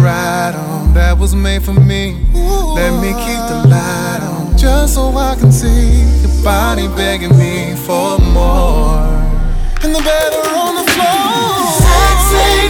ride 0.03 0.55
on 0.57 0.92
that 0.94 1.16
was 1.16 1.34
made 1.34 1.62
for 1.62 1.72
me. 1.72 2.16
Let 2.34 2.92
me 3.00 3.11
keep 3.24 3.42
the 3.50 3.68
light 3.68 4.20
on 4.22 4.59
just 4.59 4.94
so 4.94 5.16
I 5.16 5.36
can 5.36 5.53
see 5.53 6.03
your 6.22 6.44
body 6.44 6.88
begging 6.88 7.36
me 7.38 7.76
for 7.86 8.18
more. 8.18 9.07
And 9.82 9.94
the 9.94 10.03
bed 10.03 10.32
on 10.57 10.74
the 10.74 10.90
floor. 10.90 11.62
Sexy. 11.78 12.61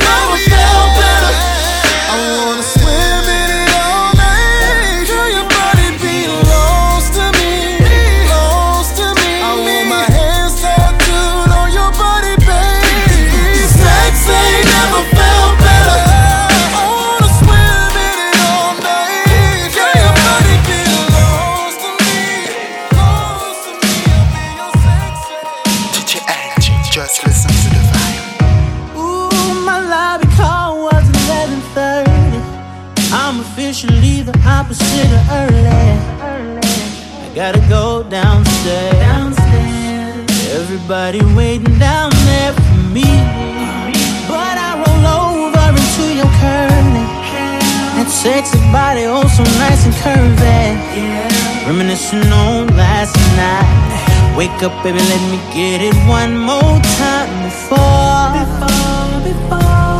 Everybody 40.85 41.23
waiting 41.37 41.79
down 41.79 42.11
there 42.11 42.53
for 42.53 42.79
me. 42.91 43.07
But 44.27 44.57
I 44.59 44.83
roll 44.83 45.07
over 45.31 45.71
into 45.79 46.07
your 46.11 46.27
curve 46.43 46.91
That 47.95 48.11
sexy 48.11 48.59
body, 48.75 49.05
oh 49.07 49.23
so 49.31 49.45
nice 49.63 49.87
and 49.87 49.95
curvy. 50.03 50.75
Reminiscing 51.69 52.27
on 52.33 52.67
last 52.77 53.15
night. 53.39 54.37
Wake 54.37 54.61
up 54.65 54.75
baby, 54.83 54.99
let 54.99 55.23
me 55.31 55.39
get 55.55 55.83
it 55.83 55.95
one 56.11 56.37
more 56.37 56.81
time. 56.99 57.31
Before, 57.47 58.35
before, 58.35 59.23
before. 59.23 59.92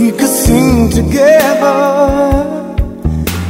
we 0.00 0.10
could 0.10 0.28
sing 0.28 0.90
together. 0.90 1.76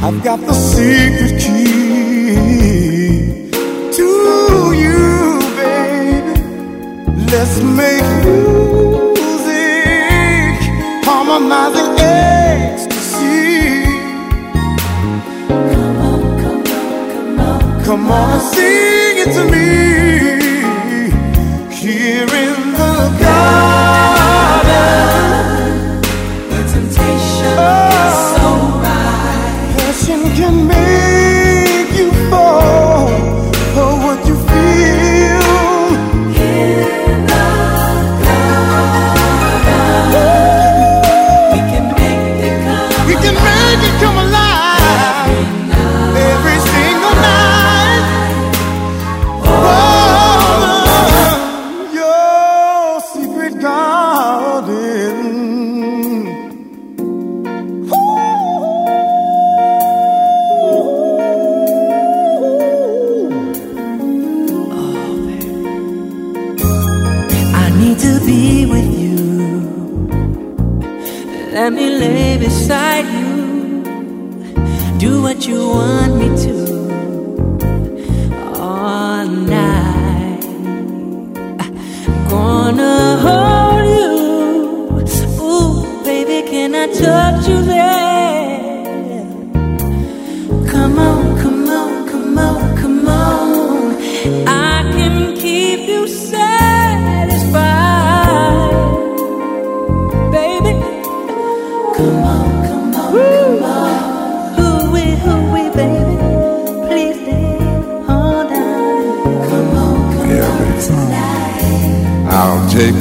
I've 0.01 0.23
got 0.23 0.39
the 0.39 0.53
secret 0.53 1.39
key 1.41 2.35
to 3.97 4.09
you, 4.83 5.39
baby. 5.57 6.35
Let's 7.31 7.55
make 7.81 8.05
music, 8.23 9.55
harmonizing 11.07 11.93
ecstasy. 11.99 13.33
Come 15.47 15.97
on, 16.09 16.21
come 16.43 16.63
on, 16.79 17.01
come 17.13 17.39
on, 17.39 17.83
come 17.85 18.11
on 18.11 18.29
and 18.33 18.41
sing 18.53 19.15
it 19.23 19.31
to 19.37 19.43
me. 19.53 19.69
Here 21.75 22.29
in 22.43 22.57
the 22.79 22.93
garden. 23.19 24.14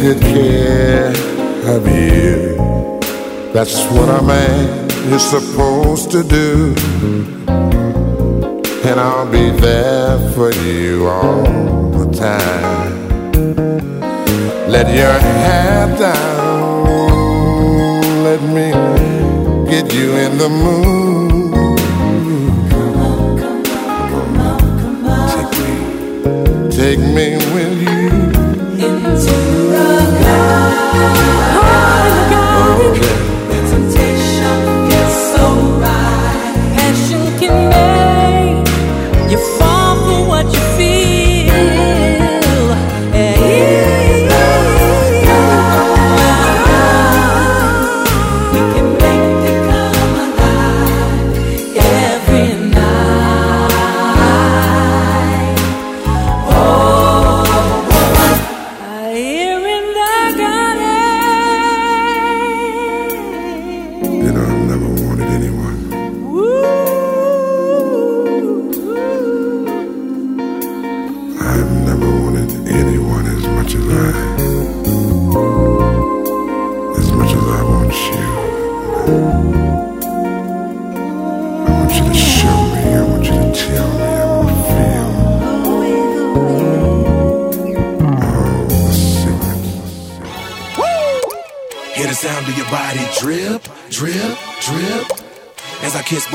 good 0.04 0.20
care 0.20 1.08
of 1.74 1.82
you. 1.88 3.00
That's 3.54 3.86
what 3.86 4.10
a 4.10 4.22
man 4.22 4.90
is 5.10 5.22
supposed 5.22 6.10
to 6.10 6.22
do. 6.22 6.74
And 8.84 9.00
I'll 9.00 9.30
be 9.32 9.48
there 9.48 10.18
for 10.34 10.52
you 10.52 11.06
all 11.08 11.42
the 11.98 12.12
time. 12.12 12.92
Let 14.68 14.94
your 14.94 15.18
hair 15.30 15.86
down. 15.96 17.22
Let 18.28 18.42
me 18.56 18.72
get 19.70 19.86
you 19.94 20.08
in 20.24 20.36
the 20.36 20.50
mood. 20.50 21.78
Come 22.70 22.96
on, 23.08 23.38
come 23.38 24.36
on, 24.36 24.60
come 24.82 25.06
on, 25.06 25.28
Take 25.34 25.52
me, 25.60 25.72
take 26.76 27.02
me 27.16 27.26
with 27.54 27.73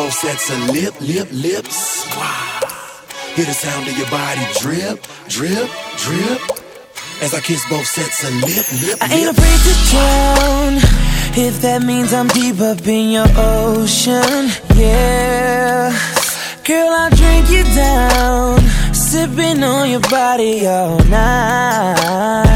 Four 0.10 0.32
sets 0.32 0.50
of 0.50 0.70
lip, 0.70 0.96
lip, 1.02 1.28
lips. 1.32 2.08
Wow. 2.18 2.60
Hear 3.36 3.46
the 3.46 3.54
sound 3.54 3.88
of 3.88 3.96
your 3.96 4.10
body 4.10 4.42
drip, 4.60 5.06
drip, 5.28 5.70
drip. 5.98 6.42
As 7.22 7.36
I 7.36 7.40
kiss 7.42 7.64
both 7.70 7.86
sets 7.86 8.24
of 8.24 8.34
lip, 8.42 8.66
lip, 8.82 8.98
I 9.02 9.14
ain't 9.14 9.30
afraid 9.30 9.60
to 9.68 9.74
drown. 9.92 10.78
If 11.38 11.62
that 11.62 11.84
means 11.84 12.12
I'm 12.12 12.28
deep 12.30 12.60
up 12.60 12.88
in 12.88 13.12
your 13.12 13.28
ocean, 13.38 14.50
yeah. 14.76 15.94
Girl, 16.66 16.90
I'll 16.90 17.12
drink 17.12 17.52
you 17.52 17.64
down. 17.76 18.62
Sipping 18.96 19.64
on 19.64 19.92
your 19.92 20.02
body 20.10 20.66
all 20.66 20.98
night. 21.06 22.49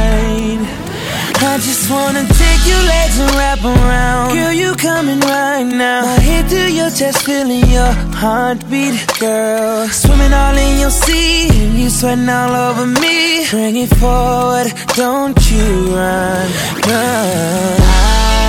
I 1.53 1.57
just 1.57 1.87
wanna 1.87 2.25
take 2.25 2.65
your 2.65 2.83
legs 2.93 3.19
and 3.19 3.31
wrap 3.35 3.63
around. 3.63 4.33
Girl, 4.33 4.51
you 4.51 4.73
coming 4.73 5.19
right 5.19 5.61
now. 5.61 6.01
My 6.01 6.19
head 6.19 6.49
to 6.49 6.71
your 6.73 6.89
chest, 6.89 7.25
feeling 7.27 7.67
your 7.69 7.91
heartbeat, 8.21 8.95
girl. 9.19 9.87
Swimming 9.89 10.33
all 10.33 10.57
in 10.57 10.79
your 10.79 10.89
sea, 10.89 11.49
and 11.49 11.77
you 11.77 11.91
sweating 11.91 12.27
all 12.27 12.55
over 12.55 12.87
me. 12.87 13.45
Bring 13.51 13.75
it 13.77 13.93
forward, 14.01 14.73
don't 14.95 15.37
you 15.51 15.93
run, 15.95 16.49
run. 16.89 17.77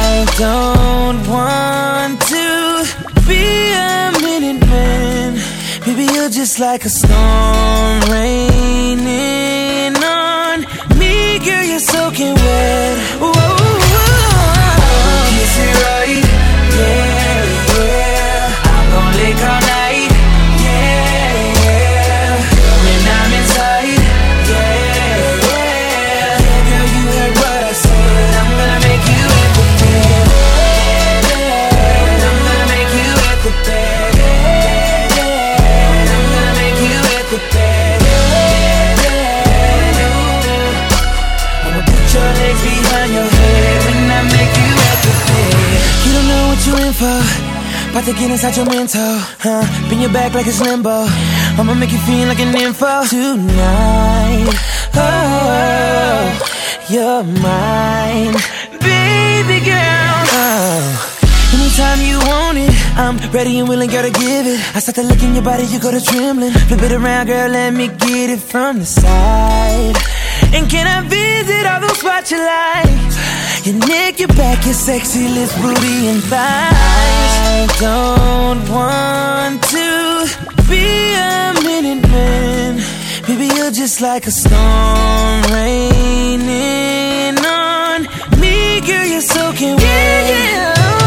I 0.08 0.24
don't 0.38 1.20
want 1.28 2.18
to 2.32 2.86
be 3.28 3.44
a 3.92 4.12
minute 4.26 4.66
man. 4.66 5.38
Baby, 5.84 6.06
you're 6.14 6.30
just 6.30 6.58
like 6.58 6.86
a 6.86 6.88
storm 6.88 8.00
raining 8.10 9.94
on 10.02 10.64
girl. 11.44 11.64
You're 11.64 11.78
soaking 11.78 12.34
wet. 12.34 12.98
Whoa, 13.20 13.32
whoa. 13.32 14.54
Kiss 15.30 15.54
it 15.66 15.74
right, 15.84 16.24
yeah, 16.78 17.44
yeah. 17.78 18.72
I'm 18.76 18.86
gonna 18.92 19.16
lick 19.18 19.40
all 19.50 19.63
for. 47.04 47.20
About 47.90 48.04
to 48.06 48.12
get 48.12 48.30
inside 48.30 48.56
your 48.56 48.66
mental, 48.66 49.14
huh? 49.44 49.64
Bend 49.88 50.00
your 50.02 50.12
back 50.12 50.34
like 50.34 50.46
it's 50.46 50.60
limbo. 50.60 51.06
I'ma 51.58 51.74
make 51.74 51.92
you 51.92 52.02
feel 52.08 52.26
like 52.26 52.40
an 52.40 52.54
info 52.56 53.04
tonight. 53.06 54.50
Oh, 54.96 56.22
you're 56.88 57.22
mine, 57.22 58.34
baby 58.80 59.58
girl. 59.70 60.20
Oh. 60.34 61.10
Anytime 61.54 62.00
you 62.10 62.18
want 62.30 62.58
it, 62.58 62.72
I'm 62.98 63.16
ready 63.30 63.58
and 63.60 63.68
willing, 63.68 63.90
girl, 63.90 64.02
to 64.02 64.10
give 64.10 64.46
it. 64.46 64.58
I 64.74 64.80
start 64.80 64.96
to 64.96 65.02
look 65.02 65.22
in 65.22 65.34
your 65.34 65.44
body, 65.44 65.64
you 65.64 65.78
go 65.78 65.90
to 65.90 66.00
trembling. 66.00 66.52
Flip 66.68 66.82
it 66.82 66.92
around, 66.92 67.26
girl, 67.26 67.48
let 67.48 67.72
me 67.72 67.88
get 67.88 68.30
it 68.30 68.40
from 68.40 68.80
the 68.80 68.86
side. 68.86 69.96
And 70.54 70.68
can 70.70 70.86
I 70.86 70.98
visit 71.06 71.66
all 71.66 71.80
those 71.80 71.98
spots 71.98 72.30
you 72.30 72.38
like? 72.38 73.14
Your 73.64 73.76
neck, 73.76 74.18
your 74.18 74.28
back, 74.28 74.66
your 74.66 74.74
sexy 74.74 75.26
lips, 75.26 75.54
booty, 75.62 76.08
and 76.08 76.22
thighs. 76.24 76.74
I 76.76 77.66
don't 77.80 78.68
want 78.68 79.62
to 79.62 80.26
be 80.68 81.14
a 81.14 81.54
minute 81.64 82.06
man. 82.10 82.76
Baby, 83.26 83.46
you're 83.56 83.70
just 83.70 84.02
like 84.02 84.26
a 84.26 84.30
storm 84.30 85.42
raining 85.50 87.38
on 87.42 88.02
me, 88.38 88.82
girl. 88.82 89.06
You're 89.06 89.22
soaking 89.22 89.76
wet. 89.76 89.82
Yeah, 89.82 90.74
I'ma 90.76 91.03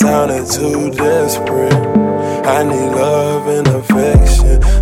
I'm 0.00 0.26
not 0.26 0.50
too 0.50 0.90
desperate. 0.90 1.74
I 2.46 2.62
need 2.62 2.92
love 2.92 3.46
and 3.46 3.66
affection. 3.68 4.81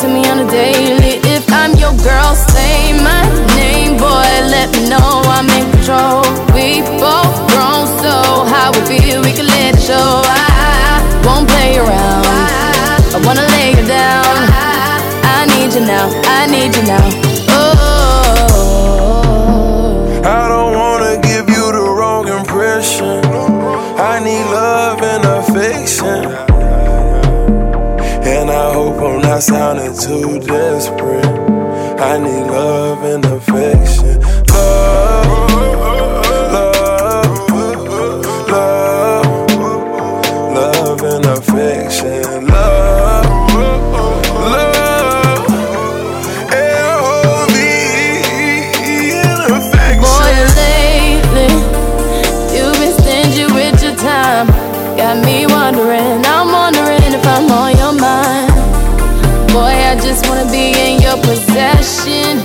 To 0.00 0.06
me 0.08 0.22
on 0.30 0.38
a 0.38 0.46
daily. 0.48 1.18
If 1.26 1.50
I'm 1.50 1.74
your 1.74 1.94
girl, 2.06 2.34
say 2.34 2.92
my 2.92 3.22
name, 3.56 3.96
boy. 3.96 4.30
Let 4.46 4.70
me 4.72 4.88
know 4.88 5.22
I'm 5.26 5.48
in 5.50 5.70
control. 5.72 6.22
We 6.54 6.82
both 7.02 7.34
grown, 7.50 7.86
so 7.98 8.46
how 8.46 8.70
we 8.74 8.80
feel, 8.86 9.22
we 9.22 9.32
can 9.32 9.46
let 9.46 9.74
it 9.74 9.82
show. 9.82 10.22
I 10.24 11.02
won't 11.24 11.48
play 11.48 11.78
around. 11.78 12.26
I 13.14 13.20
wanna 13.24 13.46
lay 13.56 13.70
you 13.70 13.86
down. 13.86 14.24
I 15.34 15.46
need 15.50 15.74
you 15.74 15.84
now. 15.84 16.06
I 16.26 16.46
need 16.46 16.76
you 16.76 16.82
now. 16.84 17.47
Too 29.94 30.38
desperate. 30.40 31.24
I 32.00 32.18
need 32.18 32.46
love 32.46 33.02
and 33.04 33.27
your 61.08 61.16
possession. 61.24 62.44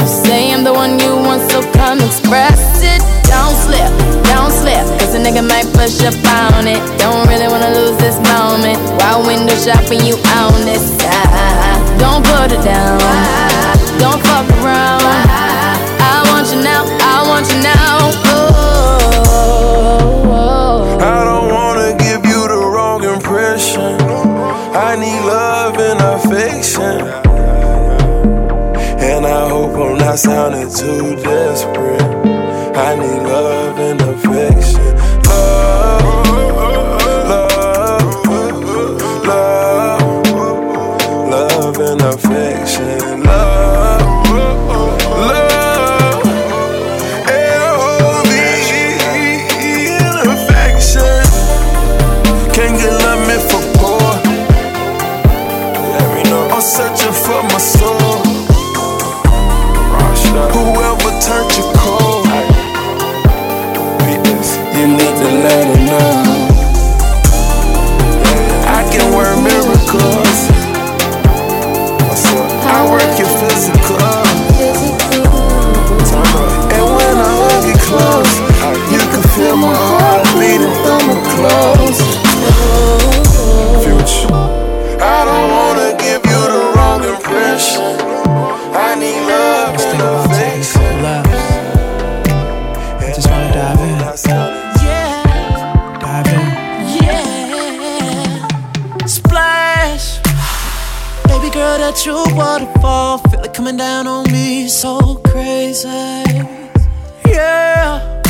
You 0.00 0.08
say 0.08 0.52
I'm 0.54 0.64
the 0.64 0.72
one 0.72 0.98
you 0.98 1.12
want, 1.20 1.42
so 1.50 1.60
come 1.76 2.00
express 2.00 2.80
it. 2.80 3.00
Don't 3.28 3.56
slip, 3.60 3.92
don't 4.32 4.52
slip, 4.52 4.84
cause 4.96 5.12
a 5.12 5.20
nigga 5.20 5.44
might 5.44 5.68
push 5.76 6.00
up 6.08 6.16
on 6.48 6.64
it. 6.66 6.80
Don't 6.96 7.28
really 7.28 7.48
wanna 7.48 7.76
lose 7.76 7.96
this 8.00 8.16
moment. 8.32 8.80
While 9.00 9.20
window 9.26 9.56
shopping, 9.56 10.00
you 10.00 10.16
on 10.40 10.64
this 10.64 10.84
side. 10.96 11.80
Don't 12.00 12.24
put 12.24 12.56
it 12.56 12.62
down, 12.64 12.96
don't 14.00 14.20
fuck 14.24 14.48
around. 14.64 15.04
I 16.00 16.24
want 16.32 16.48
you 16.52 16.60
now, 16.64 16.88
I 16.88 17.16
want 17.28 17.44
you 17.52 17.60
now. 17.60 17.96
Oh. 18.32 18.64
oh, 19.28 19.48
oh. 20.32 20.98
I 21.00 21.24
don't 21.28 21.52
wanna 21.52 21.73
I 30.14 30.16
sounded 30.16 30.70
too 30.70 31.16
desperate. 31.16 32.00
I 32.76 32.94
need 32.94 33.22
love 33.24 33.78
and 33.80 34.13
coming 103.64 103.78
down 103.78 104.06
on 104.06 104.30
me 104.30 104.68
so 104.68 105.14
crazy. 105.26 105.88
Yeah. 107.26 108.20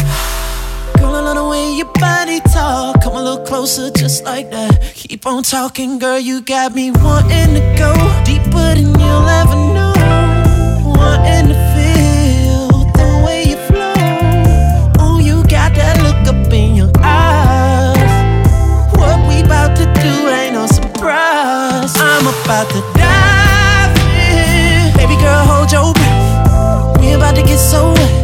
Girl, 0.96 1.12
I 1.12 1.20
love 1.22 1.34
the 1.34 1.48
way 1.50 1.74
your 1.74 1.90
body 1.94 2.38
talk. 2.52 3.02
Come 3.02 3.16
a 3.16 3.20
little 3.20 3.44
closer, 3.44 3.90
just 3.90 4.22
like 4.22 4.52
that. 4.52 4.80
Keep 4.94 5.26
on 5.26 5.42
talking, 5.42 5.98
girl. 5.98 6.20
You 6.20 6.40
got 6.40 6.72
me 6.72 6.92
wanting 6.92 7.54
to 7.54 7.74
go 7.76 7.92
deeper 8.24 8.74
than 8.78 8.94
you'll 9.00 9.28
ever 9.40 9.53
so 27.74 28.23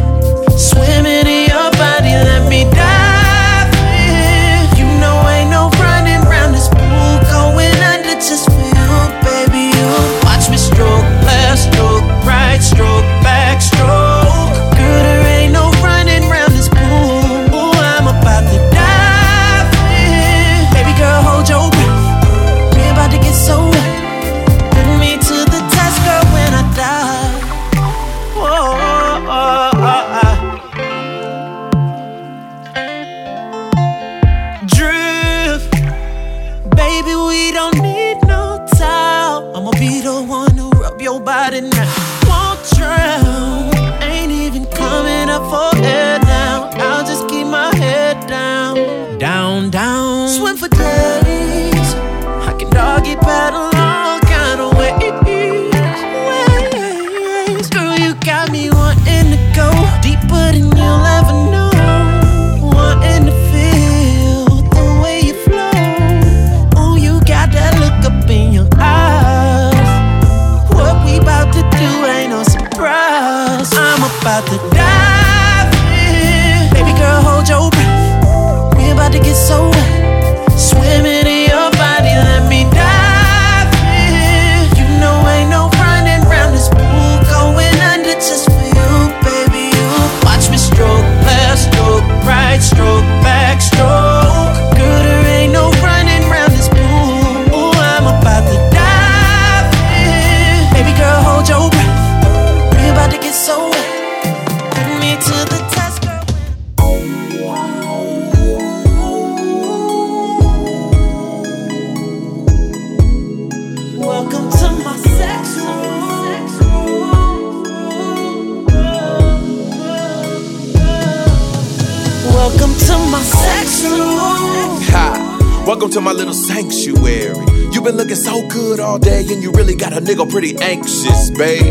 nigga 130.11 130.29
pretty 130.29 130.55
anxious, 130.61 131.29
baby. 131.31 131.69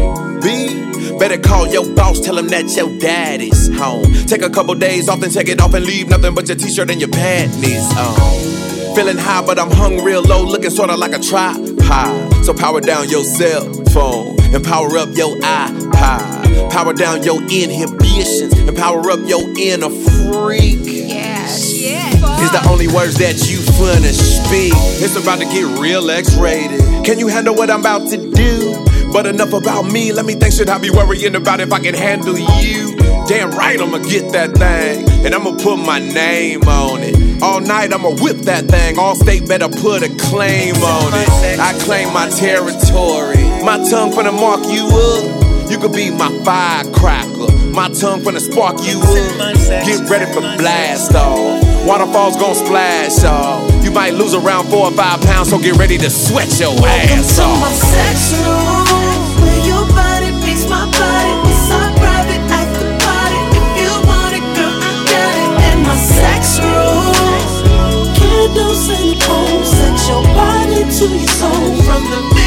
Better 1.18 1.38
call 1.38 1.66
your 1.68 1.94
boss, 1.94 2.20
tell 2.20 2.38
him 2.38 2.48
that 2.48 2.74
your 2.76 2.98
daddy's 2.98 3.68
home. 3.76 4.04
Take 4.26 4.42
a 4.42 4.50
couple 4.50 4.74
days 4.74 5.08
off, 5.08 5.20
then 5.20 5.30
take 5.30 5.48
it 5.48 5.60
off 5.60 5.74
and 5.74 5.84
leave 5.84 6.08
nothing 6.08 6.34
but 6.34 6.48
your 6.48 6.56
t-shirt 6.56 6.90
and 6.90 7.00
your 7.00 7.10
panties 7.10 7.84
on. 7.96 8.94
Feeling 8.96 9.18
high, 9.18 9.44
but 9.44 9.58
I'm 9.58 9.70
hung 9.70 10.02
real 10.02 10.22
low, 10.22 10.44
looking 10.44 10.70
sorta 10.70 10.96
like 10.96 11.12
a 11.12 11.18
tripod. 11.18 12.44
So 12.44 12.54
power 12.54 12.80
down 12.80 13.08
your 13.08 13.24
cell 13.24 13.72
phone 13.92 14.36
and 14.54 14.64
power 14.64 14.96
up 14.96 15.10
your 15.14 15.36
iPod. 15.36 16.70
Power 16.70 16.94
down 16.94 17.22
your 17.22 17.42
inhibitions 17.42 18.52
and 18.54 18.76
power 18.76 19.10
up 19.10 19.20
your 19.28 19.42
inner 19.58 19.90
freak. 19.90 20.79
Is 22.40 22.50
the 22.52 22.66
only 22.70 22.88
words 22.88 23.16
that 23.18 23.36
you 23.50 23.58
finna 23.76 24.12
speak. 24.12 24.72
It's 25.04 25.16
about 25.16 25.40
to 25.40 25.44
get 25.44 25.78
real 25.78 26.10
X-rated. 26.10 27.04
Can 27.04 27.18
you 27.18 27.28
handle 27.28 27.54
what 27.54 27.70
I'm 27.70 27.80
about 27.80 28.08
to 28.08 28.16
do? 28.16 28.84
But 29.12 29.26
enough 29.26 29.52
about 29.52 29.82
me. 29.82 30.12
Let 30.12 30.24
me 30.24 30.34
think. 30.34 30.54
Should 30.54 30.70
I 30.70 30.78
be 30.78 30.90
worrying 30.90 31.34
about 31.34 31.60
if 31.60 31.72
I 31.72 31.80
can 31.80 31.94
handle 31.94 32.38
you? 32.38 32.96
Damn 33.28 33.50
right, 33.52 33.80
I'ma 33.80 33.98
get 33.98 34.32
that 34.32 34.56
thing, 34.56 35.08
and 35.24 35.34
I'ma 35.34 35.52
put 35.62 35.76
my 35.76 36.00
name 36.00 36.62
on 36.62 37.00
it. 37.02 37.42
All 37.42 37.60
night, 37.60 37.92
I'ma 37.92 38.10
whip 38.10 38.38
that 38.38 38.64
thing. 38.64 38.96
Allstate 38.96 39.46
better 39.46 39.68
put 39.68 40.02
a 40.02 40.08
claim 40.16 40.74
on 40.76 41.12
it. 41.14 41.60
I 41.60 41.78
claim 41.80 42.12
my 42.12 42.28
territory. 42.30 43.44
My 43.62 43.76
tongue 43.88 44.12
finna 44.12 44.32
mark 44.32 44.64
you 44.66 44.86
up. 44.88 45.70
You 45.70 45.78
could 45.78 45.92
be 45.92 46.10
my 46.10 46.30
firecracker. 46.42 47.54
My 47.70 47.88
tongue 47.90 48.22
finna 48.22 48.40
spark 48.40 48.80
you 48.82 48.98
up. 48.98 49.86
Get 49.86 50.08
ready 50.10 50.26
for 50.32 50.40
blast 50.58 51.14
off. 51.14 51.69
Waterfalls 51.86 52.36
gon' 52.36 52.54
splash, 52.54 53.22
y'all. 53.22 53.66
You 53.82 53.90
might 53.90 54.14
lose 54.14 54.34
around 54.34 54.68
four 54.68 54.86
or 54.86 54.92
five 54.92 55.20
pounds, 55.22 55.50
so 55.50 55.58
get 55.58 55.76
ready 55.76 55.98
to 55.98 56.10
sweat 56.10 56.48
your 56.60 56.70
Welcome 56.76 57.18
ass 57.18 57.36
to 57.36 57.42
off. 57.42 57.60
my 57.60 57.72
section 57.72 58.44
where 59.42 59.60
your 59.66 59.84
body 59.96 60.30
beats 60.44 60.68
my 60.68 60.84
body. 60.84 61.32
It's 61.50 61.70
our 61.72 61.90
private 61.96 62.44
after 62.52 62.86
party. 63.04 63.40
If 63.58 63.66
you 63.80 63.92
want 64.06 64.32
it, 64.38 64.46
girl, 64.54 64.78
I 64.78 64.92
got 65.08 65.34
it. 65.42 65.50
In 65.72 65.78
my 65.82 65.96
sex 65.96 66.60
room, 66.60 68.14
candles 68.14 68.88
and 68.90 69.20
combs, 69.22 69.68
set 69.72 69.96
your 70.08 70.22
body 70.36 70.80
to 70.84 71.04
your 71.16 71.28
soul 71.28 71.82
from 71.82 72.02
the. 72.10 72.39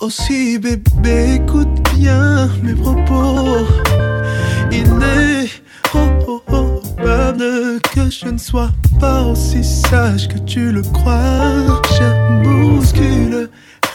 Aussi, 0.00 0.58
bébé, 0.58 1.34
écoute 1.34 1.68
bien 1.94 2.48
mes 2.62 2.74
propos. 2.74 3.66
Il 4.70 4.86
est 5.02 5.48
oh, 5.94 5.98
oh, 6.26 6.42
oh, 6.52 6.80
que 7.94 8.10
je 8.10 8.26
ne 8.28 8.38
sois 8.38 8.70
pas 9.00 9.22
aussi 9.22 9.64
sage 9.64 10.28
que 10.28 10.38
tu 10.38 10.72
le 10.72 10.82
crois. 10.82 11.82
Je 11.98 12.42
bouscule 12.42 13.50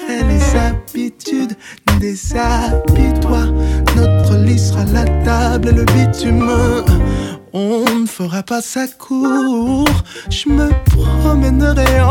les 0.08 0.56
habitudes 0.56 1.56
des 2.00 2.36
habits, 2.36 3.20
toi. 3.22 3.46
Notre 3.96 4.38
lit 4.38 4.60
sera 4.60 4.84
la 4.86 5.06
table 5.24 5.70
et 5.70 5.72
le 5.72 5.86
bitume. 5.86 6.52
On 7.54 7.86
ne 8.00 8.08
fera 8.08 8.44
pas 8.44 8.62
ça 8.62 8.88
court. 8.88 10.04
Je 10.30 10.50
me 10.50 10.70
promènerai 10.86 12.02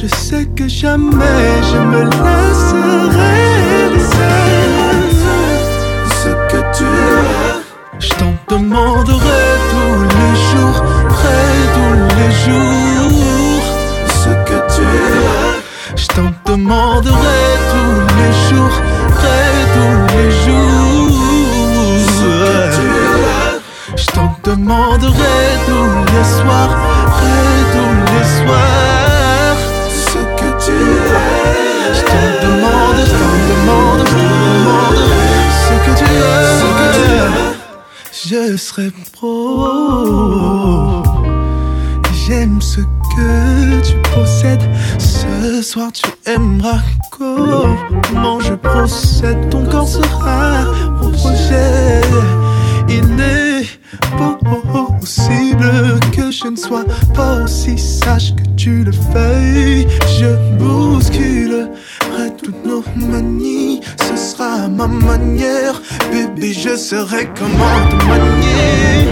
je 0.00 0.06
sais 0.06 0.46
que 0.56 0.66
jamais 0.66 1.62
je 1.70 1.78
me 1.78 2.04
laisserai 2.04 3.49
Bébé, 66.40 66.54
je 66.54 66.76
saurai 66.76 67.28
comment 67.38 67.88
te 67.88 68.04
manier. 68.06 69.08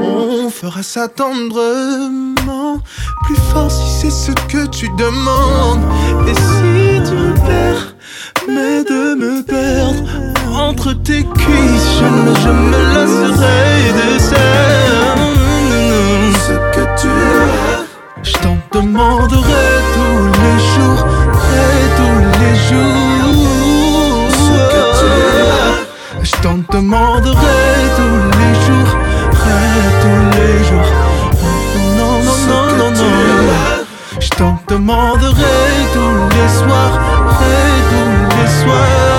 On 0.00 0.48
fera 0.48 0.82
ça 0.82 1.08
tendrement. 1.08 2.80
Plus 3.24 3.36
fort 3.52 3.70
si 3.70 4.00
c'est 4.00 4.10
ce 4.10 4.32
que 4.46 4.66
tu 4.66 4.88
demandes. 4.96 5.82
Et 6.28 6.34
si 6.34 7.08
tu 7.08 7.14
me 7.14 7.34
perds, 7.34 7.94
mais 8.46 8.84
de 8.84 9.14
me 9.16 9.42
perdre 9.42 10.04
entre 10.54 10.92
tes 10.92 11.24
cuisses, 11.24 11.90
je 11.98 12.50
me, 12.50 12.94
lasserai 12.94 13.92
de 13.98 14.18
ça. 14.18 14.36
Ce 16.46 16.52
que 16.74 17.00
tu 17.00 17.08
es, 17.08 18.22
je 18.22 18.32
t'en 18.34 18.56
demanderai 18.72 19.66
tous 19.94 20.26
les 20.42 20.58
jours, 20.74 21.06
et 21.54 21.96
tous 21.96 22.40
les 22.40 22.56
jours. 22.68 23.17
Je 26.22 26.32
t'en 26.42 26.58
demanderai 26.72 27.34
tous 27.96 28.38
les 28.38 28.54
jours, 28.66 28.92
et 29.46 29.90
tous 30.02 30.38
les 30.38 30.64
jours. 30.64 30.92
Non, 31.96 32.22
non, 32.22 32.38
non, 32.48 32.76
non, 32.76 32.90
non. 32.90 34.20
Je 34.20 34.28
t'en 34.30 34.58
demanderai 34.68 35.58
tous 35.92 36.36
les 36.36 36.48
soirs, 36.58 36.96
et 37.42 37.80
tous 37.90 38.36
les 38.36 38.48
soirs. 38.62 39.17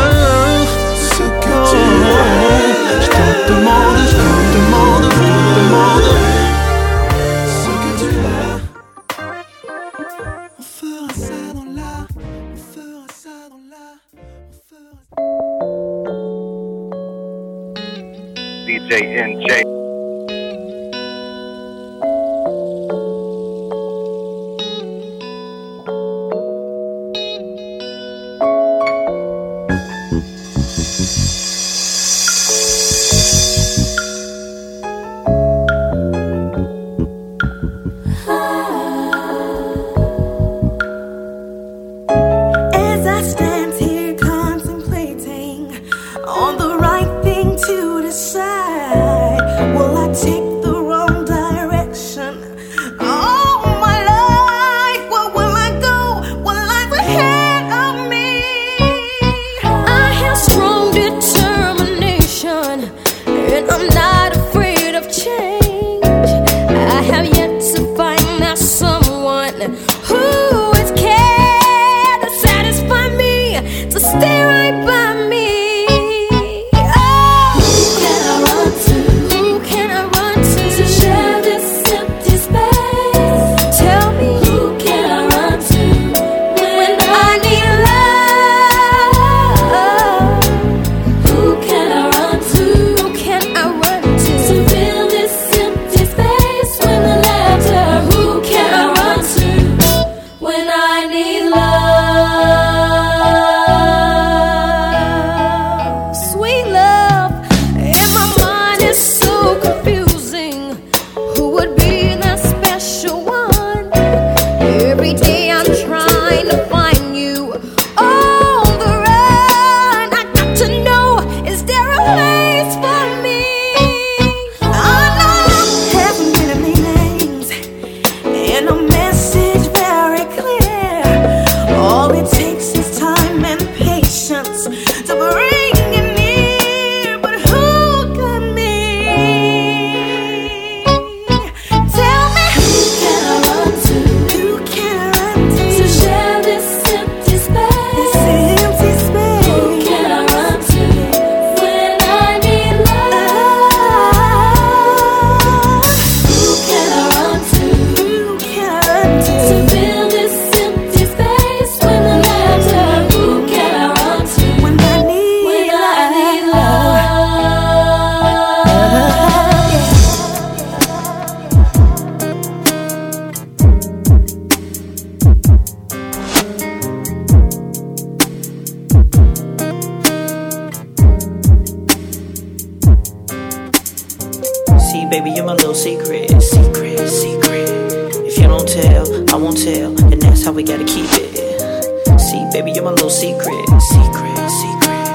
Baby, 192.52 192.72
you're 192.72 192.84
my 192.84 192.92
little 192.92 193.12
secret. 193.12 193.64
Secret, 193.80 194.36
secret. 194.50 195.06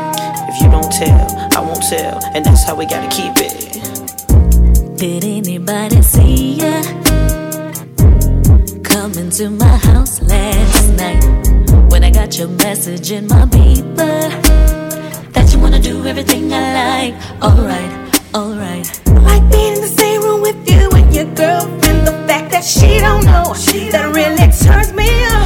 If 0.48 0.61
you 0.62 0.70
don't 0.70 0.90
tell, 0.93 1.27
I 1.56 1.61
won't 1.61 1.82
tell. 1.82 2.20
And 2.32 2.44
that's 2.44 2.62
how 2.62 2.77
we 2.77 2.86
gotta 2.86 3.09
keep 3.09 3.32
it. 3.36 3.52
Did 4.97 5.24
anybody 5.24 6.01
see 6.01 6.55
ya? 6.62 6.82
Coming 8.85 9.31
to 9.31 9.51
my 9.51 9.77
house 9.78 10.23
last 10.23 10.93
night. 10.93 11.24
When 11.90 12.05
I 12.05 12.11
got 12.11 12.39
your 12.39 12.48
message 12.48 13.11
in 13.11 13.27
my 13.27 13.47
paper. 13.47 14.31
That 15.35 15.51
you 15.52 15.59
wanna 15.59 15.81
do 15.81 16.06
everything 16.06 16.52
I 16.52 16.62
like. 16.81 17.15
Alright, 17.43 17.93
alright. 18.32 18.86
Like 19.06 19.51
being 19.51 19.74
in 19.74 19.81
the 19.81 19.93
same 19.98 20.23
room 20.23 20.40
with 20.40 20.70
you 20.70 20.89
and 20.90 21.12
your 21.12 21.27
girlfriend. 21.35 22.06
The 22.06 22.15
fact 22.28 22.52
that 22.52 22.62
she 22.62 23.01
don't 23.01 23.24
know 23.24 23.55
she 23.55 23.90
that 23.90 24.15
really 24.15 24.36
turns 24.52 24.93
me 24.93 25.09
on. 25.35 25.43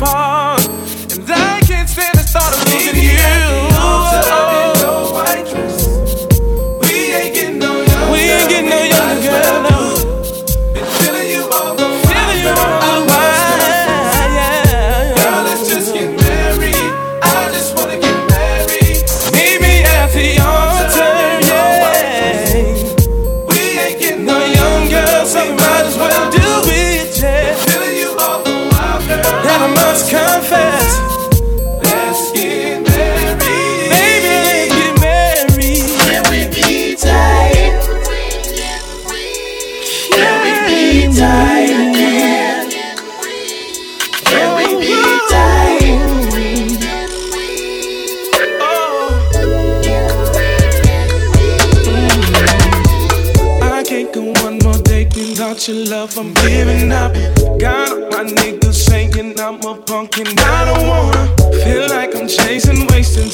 Just 0.00 0.43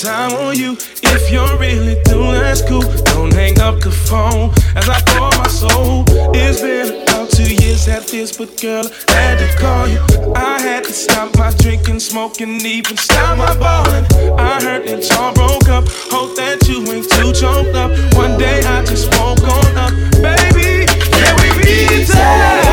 time 0.01 0.32
on 0.32 0.56
you. 0.56 0.72
If 1.02 1.31
you're 1.31 1.59
really 1.59 2.01
through, 2.05 2.32
that's 2.32 2.62
cool. 2.62 2.81
Don't 3.12 3.32
hang 3.35 3.60
up 3.60 3.81
the 3.81 3.90
phone 3.90 4.51
as 4.74 4.89
I 4.89 4.98
pour 5.12 5.31
my 5.36 5.48
soul. 5.48 6.05
It's 6.35 6.62
been 6.62 7.02
about 7.02 7.28
two 7.31 7.55
years 7.55 7.86
at 7.86 8.06
this, 8.06 8.36
but 8.36 8.59
girl, 8.60 8.85
I 9.09 9.12
had 9.12 9.39
to 9.39 9.59
call 9.59 9.89
you. 9.89 10.01
I 10.35 10.60
had 10.60 10.85
to 10.85 10.93
stop 10.93 11.36
my 11.36 11.51
drinking, 11.59 12.01
smoking, 12.01 12.64
even 12.64 12.97
stop 12.97 13.36
my 13.36 13.55
ballin'. 13.59 14.06
I 14.39 14.62
heard 14.62 14.86
that 14.89 15.06
y'all 15.10 15.35
broke 15.35 15.68
up. 15.68 15.85
Hope 16.10 16.35
that 16.36 16.66
you 16.66 16.81
ain't 16.93 17.09
too 17.10 17.32
choked 17.32 17.74
up. 17.77 17.90
One 18.14 18.39
day 18.39 18.62
I 18.64 18.85
just 18.85 19.10
woke 19.18 19.43
on 19.43 19.77
up, 19.77 19.93
baby. 20.22 20.86
Can 21.12 21.36
we 21.36 21.62
be 21.62 22.06
tight? 22.06 22.69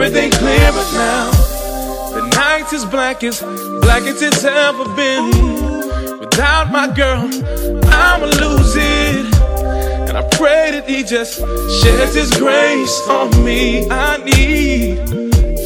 Everything 0.00 0.30
clear, 0.30 0.70
but 0.70 0.92
now 0.92 1.30
the 2.14 2.30
night 2.36 2.72
is 2.72 2.84
black 2.84 3.24
as 3.24 3.40
black 3.82 4.02
as 4.02 4.22
it's 4.22 4.44
ever 4.44 4.84
been. 4.94 5.28
Without 6.20 6.70
my 6.70 6.86
girl, 6.86 7.28
I'ma 7.92 8.26
lose 8.26 8.76
it. 8.76 9.26
And 10.08 10.16
I 10.16 10.22
pray 10.30 10.70
that 10.70 10.88
he 10.88 11.02
just 11.02 11.40
sheds 11.82 12.14
his 12.14 12.30
grace 12.30 13.08
on 13.08 13.28
me. 13.44 13.88
I 13.90 14.18
need 14.18 14.98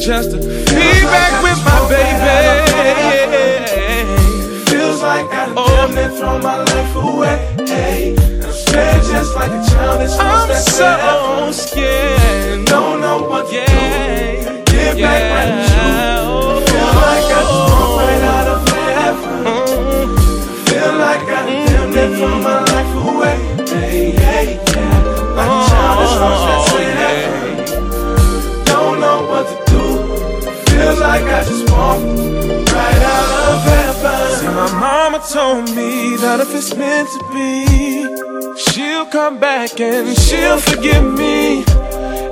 just 0.01 0.31
to 0.31 0.37
be 0.37 0.93
back 1.13 1.33
with 1.43 1.59
my 1.69 1.79
baby. 1.93 2.73
Feels 4.71 5.01
like 5.03 5.27
I 5.31 5.45
done 5.45 5.53
oh. 5.57 5.67
damn 5.67 5.93
near 5.93 6.09
thrown 6.09 6.41
my 6.41 6.57
life 6.57 6.95
away. 6.95 8.22
Scared 8.73 9.03
just 9.03 9.35
like 9.35 9.51
a 9.51 9.61
child 9.69 10.01
that's 10.01 10.17
I'm 10.17 10.49
so 10.49 11.51
scared. 11.51 12.65
Don't 12.65 13.01
know 13.01 13.21
what 13.21 13.45
to 13.49 13.51
do. 13.51 14.63
Get 14.65 14.97
back 14.97 15.21
right 15.29 15.51
with 15.53 15.69
you. 15.69 16.73
Feel 16.73 16.93
like 17.05 17.29
I 17.29 17.41
just 17.45 17.69
walked 17.69 18.01
right 18.01 18.23
out 18.33 18.47
of 18.49 18.61
heaven. 18.73 19.45
Feel 20.65 20.93
like 20.97 21.21
I 21.21 21.45
done 21.45 21.67
damn 21.67 21.89
near 21.93 22.09
thrown 22.17 22.41
my 22.41 22.57
life 22.73 22.93
away. 23.05 23.37
Hey, 23.69 24.09
hey, 24.09 24.47
yeah. 24.73 25.37
Like 25.37 25.53
a 25.53 25.69
child 25.69 25.95
that's 26.01 26.17
lost 26.23 26.43
that's 26.49 26.73
oh, 26.73 26.81
in 26.81 26.93
heaven. 27.03 27.45
Don't 28.65 28.97
know 28.99 29.19
what 29.29 29.45
to 29.49 29.55
do. 29.69 29.83
Feels 30.73 30.99
like 30.99 31.21
I 31.21 31.43
just 31.43 31.69
walked 31.69 32.05
right 32.73 33.03
out 33.05 33.29
of 33.53 33.61
heaven. 33.69 34.33
See, 34.39 34.47
my 34.47 34.65
mama 34.79 35.19
told 35.31 35.69
me 35.75 36.15
that 36.17 36.39
if 36.39 36.55
it's 36.55 36.73
meant 36.75 37.09
to 37.09 37.19
be, 37.31 38.32
she'll 38.73 39.05
come 39.05 39.39
back 39.39 39.79
and 39.79 40.17
she'll 40.17 40.57
forgive 40.57 41.03
me. 41.03 41.63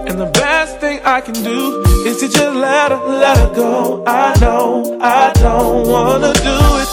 And 0.08 0.20
the 0.20 0.32
best 0.34 0.80
thing 0.80 1.00
I 1.04 1.22
can 1.22 1.36
do 1.36 1.84
is 2.08 2.20
to 2.22 2.28
just 2.28 2.56
let 2.56 2.92
her, 2.92 2.98
let 2.98 3.38
her 3.38 3.54
go. 3.54 4.04
I 4.08 4.34
know 4.42 4.98
I 5.00 5.32
don't 5.34 5.88
wanna 5.88 6.34
do 6.34 6.58
it. 6.84 6.90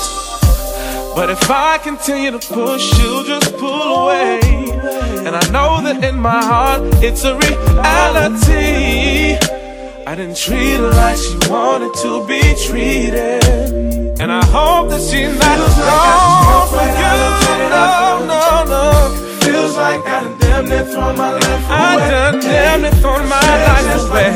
But 1.17 1.31
if 1.31 1.51
I 1.51 1.79
continue 1.79 2.31
to 2.31 2.39
push, 2.39 2.83
she'll 2.93 3.25
just 3.25 3.57
pull 3.57 4.03
away. 4.03 4.41
And 5.27 5.35
I 5.35 5.49
know 5.51 5.81
that 5.83 6.05
in 6.05 6.21
my 6.21 6.45
heart, 6.45 6.83
it's 7.03 7.25
a 7.25 7.35
reality. 7.35 9.39
I 10.07 10.15
didn't 10.15 10.37
treat 10.37 10.77
her 10.77 10.91
like 10.91 11.17
she 11.17 11.37
wanted 11.51 11.95
to 12.03 12.27
be 12.27 12.43
treated. 12.67 14.21
And 14.21 14.31
I 14.31 14.45
hope 14.45 14.91
that 14.91 15.01
she's 15.01 15.33
not 15.39 15.59
gone 15.59 16.18
I 21.17 21.97
done 22.11 22.41
damn 22.41 22.83
near 22.83 22.91
thrown 23.01 23.27
my 23.29 23.41
life 23.41 24.11
away. 24.11 24.29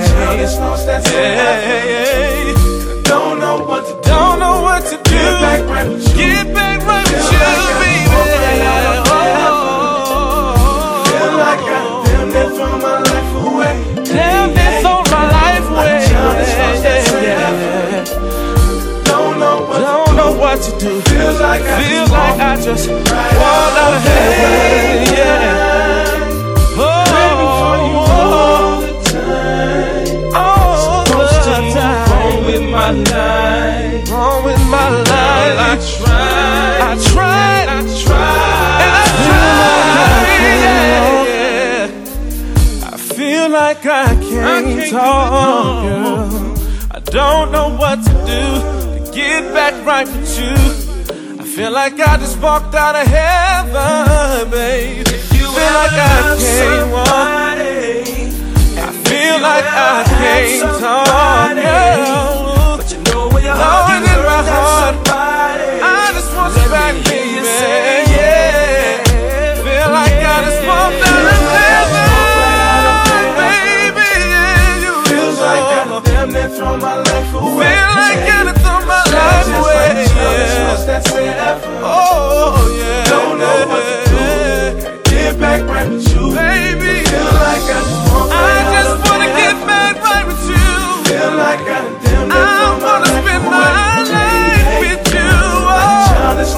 Yeah, 1.13 1.53
Don't 3.03 3.39
know 3.41 3.65
what 3.65 3.85
to 3.87 3.93
do. 3.93 4.01
Don't 4.09 4.39
know 4.39 4.63
what 4.63 4.83
to 4.85 4.97
do. 4.97 5.11
Get 5.11 5.41
back 5.41 5.61
right 5.69 5.89
with 5.89 6.09
you. 6.09 6.15
Get 6.17 6.55
back 6.55 6.81
right 6.87 7.05
with 7.05 7.33
you, 7.33 7.39
baby. 7.45 8.09
Oh, 8.09 9.37
Feel 11.13 11.33
like 11.37 11.61
I 11.61 11.71
damn 12.07 12.29
near 12.33 12.49
thrown 12.57 12.81
my 12.81 12.99
life 13.01 13.35
away. 13.45 13.75
Damn 14.05 14.49
near 14.57 14.81
thrown 14.81 15.05
my 15.13 15.25
life 15.29 15.69
away. 15.69 16.01
Don't 19.05 19.37
know 19.39 19.57
what 19.69 19.81
Don't 19.81 20.13
know 20.17 20.33
what 20.41 20.59
to 20.63 20.71
do. 20.79 21.01
Feels 21.03 21.39
like 21.41 21.63
I 21.63 21.83
Feels 21.83 22.11
like 22.11 22.41
I 22.41 22.57
just 22.57 22.89
walked 22.89 23.77
out 23.77 23.93
of 23.95 24.03
heaven. 24.03 25.15
Yeah. 25.15 26.32
Life. 32.95 34.11
Wrong 34.11 34.45
with 34.45 34.61
my 34.69 34.89
life. 34.89 35.59
I 35.71 35.77
tried. 35.97 36.81
I 36.81 36.97
tried. 37.13 37.69
I 37.69 37.81
tried. 38.05 38.81
And 38.85 38.95
I 39.01 39.07
tried. 39.27 39.83
I 42.93 42.97
feel 42.97 43.49
like 43.51 43.85
I 43.87 44.15
can't, 44.17 44.91
talk, 44.91 45.83
girl. 45.85 46.29
I 46.91 47.01
don't 47.01 47.51
know 47.53 47.69
what 47.77 48.05
to 48.05 48.13
do 48.33 49.07
to 49.07 49.13
get 49.13 49.53
back 49.55 49.75
right 49.87 50.07
with 50.07 50.39
you. 50.39 50.55
I 51.41 51.45
feel 51.45 51.71
like 51.73 51.99
I 52.01 52.17
just 52.19 52.39
walked 52.41 52.75
out 52.75 52.97
of 52.97 53.07
heaven, 53.07 54.51
babe. 54.51 55.07
feel 55.07 55.53
like 55.53 55.93
I 55.93 56.37
can't 56.39 56.91
walk. 56.93 57.43
I 58.75 58.91
feel 59.07 59.41
like 59.41 59.65
I 59.67 60.05
can't 60.09 60.81
talk, 60.81 61.55
girl. 61.55 62.52
You 63.53 63.69
where 63.85 64.01
in 64.01 64.21
my 64.25 64.41
heart. 64.49 64.97
I 65.13 66.13
just 66.17 66.33
want 66.35 66.57
you 66.57 66.69
back, 66.73 66.95
baby. 67.05 67.45
Yeah. 68.09 69.05
Feel 69.61 69.89
like 69.93 70.17
I 70.25 70.37
just 70.49 70.63
walked 70.65 71.05
out 71.05 71.25
of 71.29 71.45
heaven, 71.53 72.09
baby. 73.37 74.09
Yeah, 74.33 74.81
you 74.81 74.93
Feels 75.05 75.37
like 75.37 75.69
I 75.69 75.85
done 75.85 76.03
damn 76.05 76.33
near 76.33 76.49
thrown 76.49 76.81
my 76.81 76.97
life 76.97 77.33
away. 77.35 77.77
Feel 77.77 77.93
like 77.93 78.25
I 78.25 78.41
done 78.49 78.57
thrown 78.57 78.85
my 78.89 79.05
life 79.13 79.45
just 79.45 79.61
away. 79.61 80.09
Yeah. 80.17 81.61
Oh, 81.85 82.57
yeah. 82.73 83.05
Don't 83.05 83.37
know 83.39 83.69
what 83.69 83.85
to 83.85 83.97
do. 84.09 84.25
Get 85.11 85.37
back 85.39 85.61
right 85.69 85.89
with 85.91 86.09
you, 86.09 86.33
baby. 86.33 87.05
Feel 87.05 87.37
like 87.37 87.69
I 87.69 87.85
just 87.85 88.01
want 88.09 88.33
I 88.33 88.81
just 88.81 88.97
wanna 89.11 89.29
get 89.37 89.57
back 89.69 90.01
right 90.01 90.25
with 90.27 90.41
you. 90.49 91.05
Feel 91.05 91.37
like 91.37 91.61
I 91.61 91.92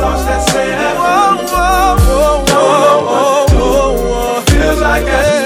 Lost 0.05 0.27
that 0.27 0.43
say. 0.51 0.69
Feels 4.53 4.81
like 4.81 5.05
I. 5.07 5.45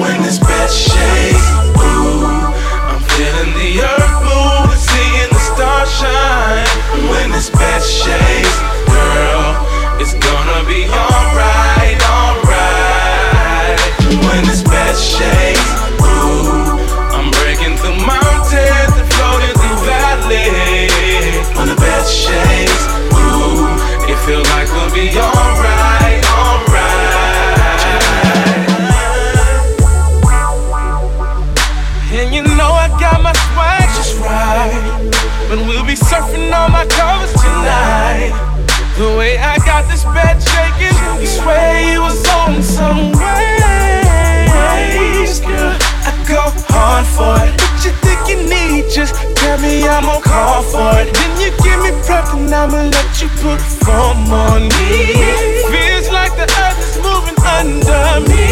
When 0.00 0.22
this 0.22 0.38
bed 0.38 0.70
shakes, 0.70 1.48
ooh, 1.76 2.24
I'm 2.90 3.00
feeling 3.12 3.52
the 3.60 3.70
earth 3.82 4.16
move, 4.24 4.72
seeing 4.78 5.30
the 5.30 5.42
stars 5.50 5.90
shine. 5.98 6.68
When 7.10 7.30
this 7.30 7.50
bed 7.50 7.82
shakes, 7.82 8.29
I'm 49.90 50.08
on 50.08 50.22
call 50.22 50.62
for 50.62 51.00
it. 51.00 51.12
Then 51.12 51.32
you 51.42 51.50
give 51.64 51.80
me 51.82 51.90
prep 52.06 52.32
and 52.34 52.54
I'ma 52.54 52.82
let 52.94 53.10
you 53.20 53.28
put 53.42 53.60
form 53.82 54.30
on 54.32 54.62
me. 54.78 55.18
Feels 55.66 56.10
like 56.10 56.32
the 56.36 56.46
earth 56.46 56.78
is 56.78 56.96
moving 57.02 57.38
under 57.58 58.20
me. 58.30 58.49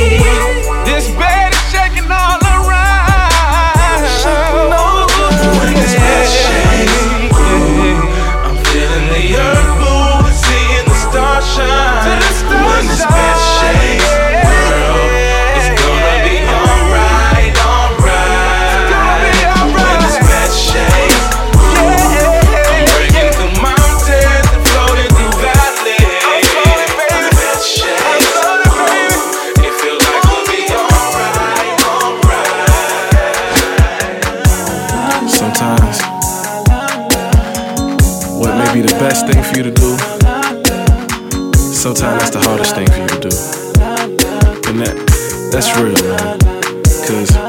Cause 47.08 47.34
I 47.34 47.40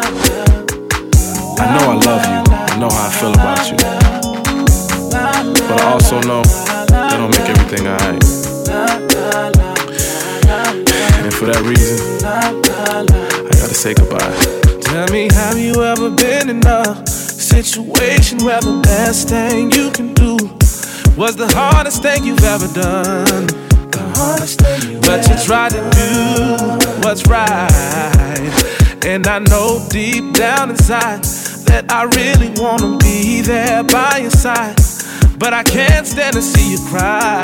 know 1.76 1.92
I 1.92 1.96
love 2.06 2.24
you, 2.24 2.40
I 2.48 2.80
know 2.80 2.88
how 2.88 3.08
I 3.08 3.12
feel 3.12 3.34
about 3.34 3.70
you. 3.70 3.76
But 5.68 5.82
I 5.82 5.92
also 5.92 6.22
know 6.22 6.44
that 6.44 7.18
don't 7.18 7.30
make 7.30 7.50
everything 7.50 7.86
alright. 7.86 8.24
And 11.26 11.34
for 11.34 11.48
that 11.48 11.62
reason, 11.66 12.26
I 12.26 12.54
gotta 13.60 13.74
say 13.74 13.94
goodbye. 13.96 14.34
Tell 14.80 15.10
me, 15.12 15.28
have 15.34 15.58
you 15.60 15.84
ever 15.84 16.10
been 16.10 16.50
in 16.50 16.66
a 16.66 17.06
situation 17.06 18.38
where 18.46 18.62
the 18.62 18.80
best 18.82 19.28
thing 19.28 19.72
you 19.72 19.92
can 19.92 20.14
do 20.14 20.38
was 21.18 21.36
the 21.36 21.50
hardest 21.54 22.02
thing 22.02 22.24
you've 22.24 22.46
ever 22.46 22.68
done? 22.68 23.48
The 23.92 24.14
hardest 24.16 24.62
thing 24.62 24.90
you 24.90 25.02
but 25.02 25.28
you 25.28 25.36
tried 25.44 25.72
to 25.72 25.82
do 25.92 27.04
what's 27.04 27.28
right. 27.28 28.19
And 29.06 29.26
I 29.28 29.40
know 29.40 29.86
deep 29.90 30.34
down 30.34 30.72
inside 30.72 31.24
that 31.66 31.86
I 31.90 32.04
really 32.04 32.50
wanna 32.62 32.98
be 32.98 33.42
there 33.42 33.84
by 33.84 34.18
your 34.18 34.32
side. 34.32 34.76
But 35.38 35.54
I 35.54 35.64
can't 35.64 36.06
stand 36.06 36.36
to 36.36 36.42
see 36.42 36.72
you 36.72 36.80
cry. 36.90 37.42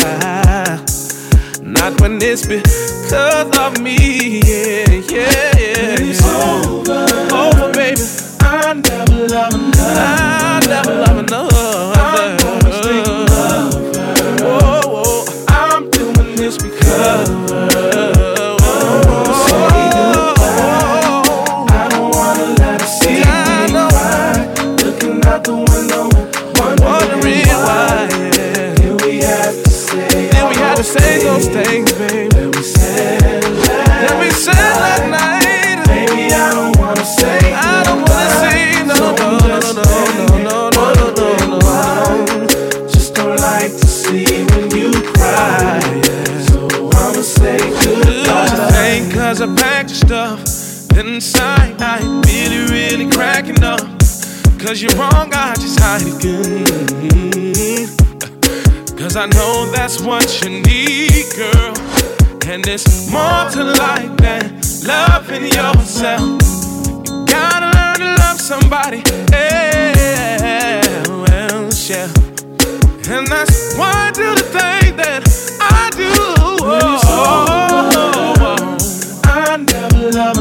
Not 1.61 1.99
when 2.01 2.21
it's 2.21 2.45
because 2.45 3.57
of 3.57 3.79
me. 3.81 4.41
Yeah, 4.45 4.91
yeah, 5.09 5.57
yeah. 5.57 6.03
It's 6.03 6.23
over. 6.23 7.07
Over, 7.33 7.71
baby. 7.73 8.01
I 8.41 8.73
never 8.73 9.27
love 9.27 9.53
another. 9.53 10.01
I 10.01 10.61
never 10.67 10.93
love 10.93 11.17
another. 11.17 11.55
I'm 11.95 12.37
always 12.45 12.79
thinking 12.85 13.23
of 13.23 13.29
her. 13.29 14.43
Whoa, 14.43 14.81
whoa. 14.93 15.25
I'm 15.47 15.89
doing 15.89 16.35
this 16.35 16.57
because 16.57 17.34
say 30.85 31.23
those 31.23 31.47
things, 31.47 31.91
baby. 31.93 32.29
That 32.29 32.53
we 32.55 32.61
said 32.61 33.43
last 33.43 34.01
That 34.05 34.15
we 34.21 34.29
said 34.29 34.53
last 34.55 35.09
night. 35.09 35.85
Baby, 35.87 36.31
I 36.31 36.53
don't 36.53 36.77
wanna 36.77 37.05
say 37.05 37.53
I 37.53 37.83
don't 37.83 38.05
wanna 38.05 38.29
say 38.45 38.85
no, 38.85 38.93
no, 38.93 39.37
no, 39.41 39.57
no, 39.59 39.71
no, 39.73 39.89
no, 40.45 40.69
no, 40.69 40.93
no, 40.93 41.07
no, 41.17 41.59
no. 41.59 42.87
Just 42.87 43.15
don't 43.15 43.37
like 43.37 43.71
to 43.71 43.87
see 43.87 44.45
when 44.53 44.69
you 44.77 44.91
cry. 45.17 45.81
So 46.49 46.67
I'ma 46.93 47.21
say 47.21 47.57
goodbye. 47.81 48.85
Ain't 48.85 49.11
cause 49.11 49.41
I 49.41 49.47
packed 49.55 49.89
your 49.89 50.01
stuff. 50.05 50.39
Inside, 50.97 51.81
I 51.81 51.99
ain't 51.99 52.25
really, 52.27 52.61
really 52.71 53.09
cracking 53.09 53.63
up. 53.63 53.81
Cause 54.59 54.81
you're 54.81 54.95
wrong, 54.95 55.33
I 55.33 55.55
just 55.55 55.79
hide 55.79 56.03
it 56.05 56.21
good. 56.21 58.04
Cause 59.05 59.17
I 59.17 59.27
know 59.27 59.69
that's 59.71 60.01
what 60.01 60.41
you 60.41 60.49
need, 60.49 61.29
girl. 61.35 61.75
And 62.47 62.65
it's 62.67 63.07
more 63.11 63.47
to 63.51 63.63
life 63.63 64.17
than 64.17 64.61
loving 64.83 65.45
yourself. 65.45 66.41
You 67.05 67.25
gotta 67.27 67.69
learn 67.77 67.97
to 67.99 68.15
love 68.23 68.41
somebody 68.41 69.03
else, 71.31 71.87
yeah. 71.87 72.09
And 73.07 73.27
that's 73.27 73.75
why 73.77 73.91
I 73.93 74.11
do 74.11 74.33
the 74.33 74.41
thing 74.41 74.95
that 74.97 75.21
I 75.61 75.91
do. 75.91 76.09
Oh, 76.65 77.45
I 79.23 79.57
never 79.57 80.09
love 80.17 80.34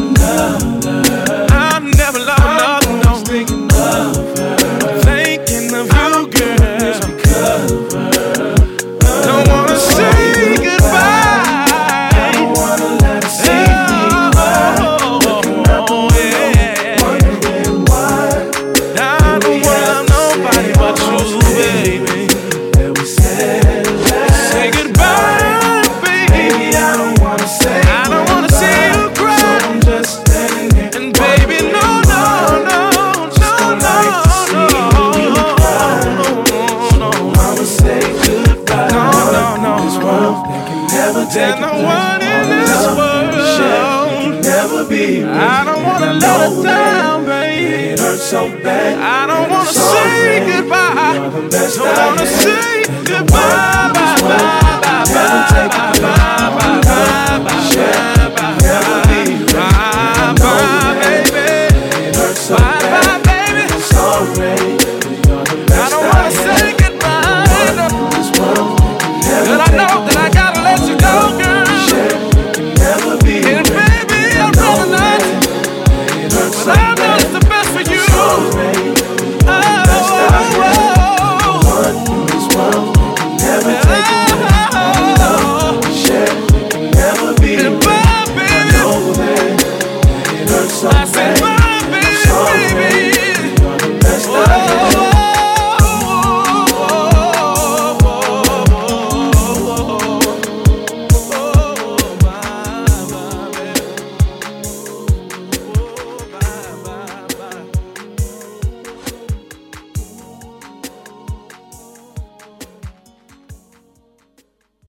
so 46.51 46.63
down, 46.63 47.25
baby. 47.25 47.75
It 47.93 47.99
hurts 48.01 48.23
so 48.23 48.49
bad. 48.63 48.99
I 48.99 49.27
don't 49.27 49.51
wanna 49.51 49.71
say 49.73 50.41
goodbye. 50.51 51.15
Don't 51.15 51.97
wanna 51.97 52.27
say 52.27 52.85
goodbye. 53.05 53.93
Bye 53.93 53.93
bye 53.95 54.19
bye 54.23 54.75
bye 54.83 55.05
bye 55.13 55.69
bye 55.69 56.01
bye 56.01 56.81
bye 56.83 57.45
bye. 57.45 58.14